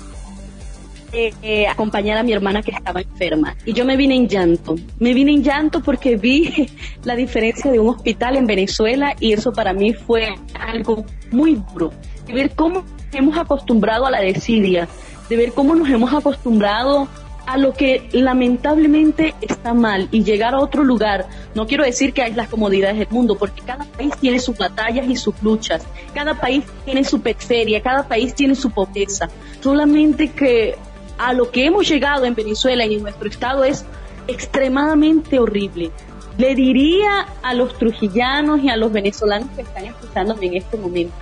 eh, 1.12 1.66
acompañar 1.66 2.18
a 2.18 2.22
mi 2.22 2.32
hermana 2.32 2.62
que 2.62 2.70
estaba 2.70 3.00
enferma. 3.00 3.56
Y 3.64 3.72
yo 3.72 3.84
me 3.84 3.96
vine 3.96 4.14
en 4.14 4.28
llanto. 4.28 4.76
Me 4.98 5.14
vine 5.14 5.32
en 5.32 5.42
llanto 5.42 5.80
porque 5.80 6.16
vi 6.16 6.68
la 7.04 7.16
diferencia 7.16 7.70
de 7.70 7.78
un 7.78 7.88
hospital 7.88 8.36
en 8.36 8.46
Venezuela 8.46 9.14
y 9.18 9.32
eso 9.32 9.52
para 9.52 9.72
mí 9.72 9.94
fue 9.94 10.34
algo 10.58 11.04
muy 11.30 11.62
duro. 11.72 11.92
De 12.26 12.34
ver 12.34 12.50
cómo 12.54 12.84
hemos 13.12 13.38
acostumbrado 13.38 14.06
a 14.06 14.10
la 14.10 14.20
desidia, 14.20 14.88
de 15.28 15.36
ver 15.36 15.52
cómo 15.52 15.74
nos 15.74 15.88
hemos 15.88 16.12
acostumbrado 16.12 17.08
a 17.48 17.56
lo 17.56 17.72
que 17.72 18.06
lamentablemente 18.12 19.34
está 19.40 19.72
mal 19.72 20.08
y 20.10 20.22
llegar 20.22 20.52
a 20.52 20.58
otro 20.58 20.84
lugar. 20.84 21.26
No 21.54 21.66
quiero 21.66 21.82
decir 21.82 22.12
que 22.12 22.20
hay 22.20 22.34
las 22.34 22.48
comodidades 22.48 22.98
del 22.98 23.08
mundo, 23.08 23.38
porque 23.38 23.62
cada 23.62 23.84
país 23.84 24.14
tiene 24.20 24.38
sus 24.38 24.58
batallas 24.58 25.08
y 25.08 25.16
sus 25.16 25.34
luchas, 25.42 25.86
cada 26.12 26.34
país 26.34 26.62
tiene 26.84 27.04
su 27.04 27.22
periferia, 27.22 27.80
cada 27.80 28.06
país 28.06 28.34
tiene 28.34 28.54
su 28.54 28.70
pobreza. 28.70 29.30
Solamente 29.62 30.28
que 30.28 30.76
a 31.18 31.32
lo 31.32 31.50
que 31.50 31.66
hemos 31.66 31.88
llegado 31.88 32.24
en 32.24 32.34
Venezuela 32.34 32.86
y 32.86 32.94
en 32.94 33.02
nuestro 33.02 33.28
estado 33.28 33.64
es 33.64 33.84
extremadamente 34.28 35.38
horrible. 35.38 35.90
Le 36.38 36.54
diría 36.54 37.26
a 37.42 37.54
los 37.54 37.76
trujillanos 37.76 38.62
y 38.62 38.68
a 38.68 38.76
los 38.76 38.92
venezolanos 38.92 39.48
que 39.56 39.62
están 39.62 39.86
escuchándome 39.86 40.46
en 40.46 40.56
este 40.56 40.76
momento, 40.76 41.16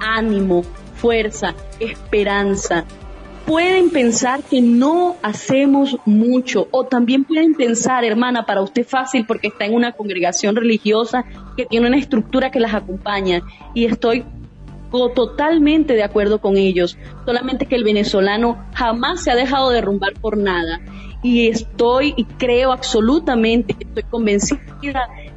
ánimo, 0.00 0.64
fuerza, 0.96 1.54
esperanza. 1.78 2.84
Pueden 3.46 3.90
pensar 3.90 4.42
que 4.42 4.60
no 4.60 5.16
hacemos 5.22 5.96
mucho 6.04 6.68
o 6.72 6.84
también 6.84 7.24
pueden 7.24 7.54
pensar, 7.54 8.04
hermana, 8.04 8.44
para 8.44 8.60
usted 8.60 8.86
fácil 8.86 9.24
porque 9.26 9.48
está 9.48 9.64
en 9.64 9.74
una 9.74 9.92
congregación 9.92 10.56
religiosa 10.56 11.24
que 11.56 11.66
tiene 11.66 11.88
una 11.88 11.98
estructura 11.98 12.50
que 12.50 12.60
las 12.60 12.74
acompaña 12.74 13.42
y 13.74 13.86
estoy 13.86 14.24
totalmente 14.90 15.94
de 15.94 16.02
acuerdo 16.02 16.40
con 16.40 16.56
ellos, 16.56 16.98
solamente 17.24 17.66
que 17.66 17.76
el 17.76 17.84
venezolano 17.84 18.64
jamás 18.74 19.22
se 19.22 19.30
ha 19.30 19.36
dejado 19.36 19.70
derrumbar 19.70 20.14
por 20.14 20.36
nada. 20.36 20.80
Y 21.22 21.48
estoy 21.48 22.14
y 22.16 22.24
creo 22.24 22.72
absolutamente, 22.72 23.76
estoy 23.78 24.02
convencida 24.04 24.60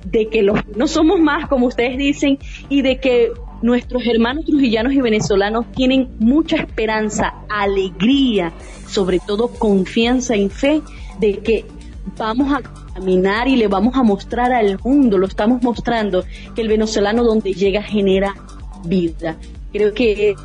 de 0.06 0.30
que 0.30 0.42
los, 0.42 0.60
no 0.76 0.88
somos 0.88 1.20
más, 1.20 1.48
como 1.50 1.68
ustedes 1.68 1.98
dicen, 1.98 2.40
y 2.70 2.82
de 2.82 3.00
que 3.00 3.32
nuestros 3.62 4.06
hermanos 4.06 4.46
trujillanos 4.46 4.94
y 4.94 5.02
venezolanos 5.02 5.72
tienen 5.72 6.10
mucha 6.20 6.58
esperanza, 6.58 7.34
alegría, 7.50 8.54
sobre 8.88 9.20
todo 9.20 9.48
confianza 9.48 10.36
y 10.36 10.50
fe 10.50 10.82
de 11.20 11.38
que 11.40 11.66
vamos 12.18 12.54
a 12.54 12.62
caminar 12.94 13.48
y 13.48 13.56
le 13.56 13.68
vamos 13.68 13.96
a 13.96 14.04
mostrar 14.04 14.52
al 14.52 14.80
mundo, 14.84 15.18
lo 15.18 15.28
estamos 15.28 15.64
mostrando, 15.64 16.24
que 16.56 16.62
el 16.62 16.68
venezolano 16.68 17.24
donde 17.24 17.54
llega 17.54 17.82
genera 17.82 18.36
vida. 18.84 19.38
Creo 19.72 19.94
que 19.94 20.36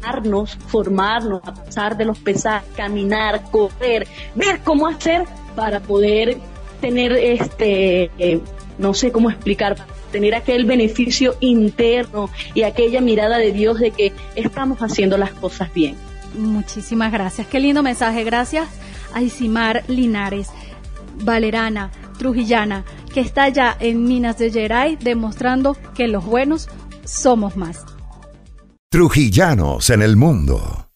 formarnos, 0.00 0.58
formarnos, 0.68 1.40
a 1.44 1.54
pasar 1.54 1.96
de 1.96 2.04
los 2.04 2.18
pesados, 2.18 2.64
caminar, 2.76 3.50
correr, 3.50 4.06
ver 4.34 4.60
cómo 4.64 4.86
hacer 4.86 5.24
para 5.56 5.80
poder 5.80 6.38
tener 6.80 7.12
este, 7.12 8.10
eh, 8.18 8.40
no 8.78 8.94
sé 8.94 9.12
cómo 9.12 9.30
explicar, 9.30 9.76
tener 10.12 10.34
aquel 10.34 10.64
beneficio 10.64 11.36
interno 11.40 12.30
y 12.54 12.62
aquella 12.62 13.00
mirada 13.00 13.38
de 13.38 13.52
Dios 13.52 13.80
de 13.80 13.90
que 13.90 14.12
estamos 14.36 14.78
haciendo 14.80 15.16
las 15.16 15.32
cosas 15.32 15.72
bien. 15.72 15.96
Muchísimas 16.34 17.12
gracias. 17.12 17.46
Qué 17.46 17.60
lindo 17.60 17.82
mensaje. 17.82 18.24
Gracias 18.24 18.68
a 19.12 19.22
Isimar 19.22 19.84
Linares, 19.88 20.50
Valerana, 21.22 21.90
Trujillana, 22.18 22.84
que 23.12 23.20
está 23.20 23.48
ya 23.48 23.76
en 23.78 24.04
Minas 24.04 24.38
de 24.38 24.50
Geray 24.50 24.96
demostrando 24.96 25.76
que 25.94 26.08
los 26.08 26.24
buenos 26.24 26.68
somos 27.06 27.56
más. 27.56 27.84
Trujillanos 28.90 29.90
en 29.90 30.02
el 30.02 30.16
mundo. 30.16 30.88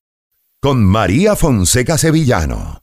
Con 0.61 0.85
María 0.85 1.37
Fonseca 1.37 1.97
Sevillano. 1.97 2.77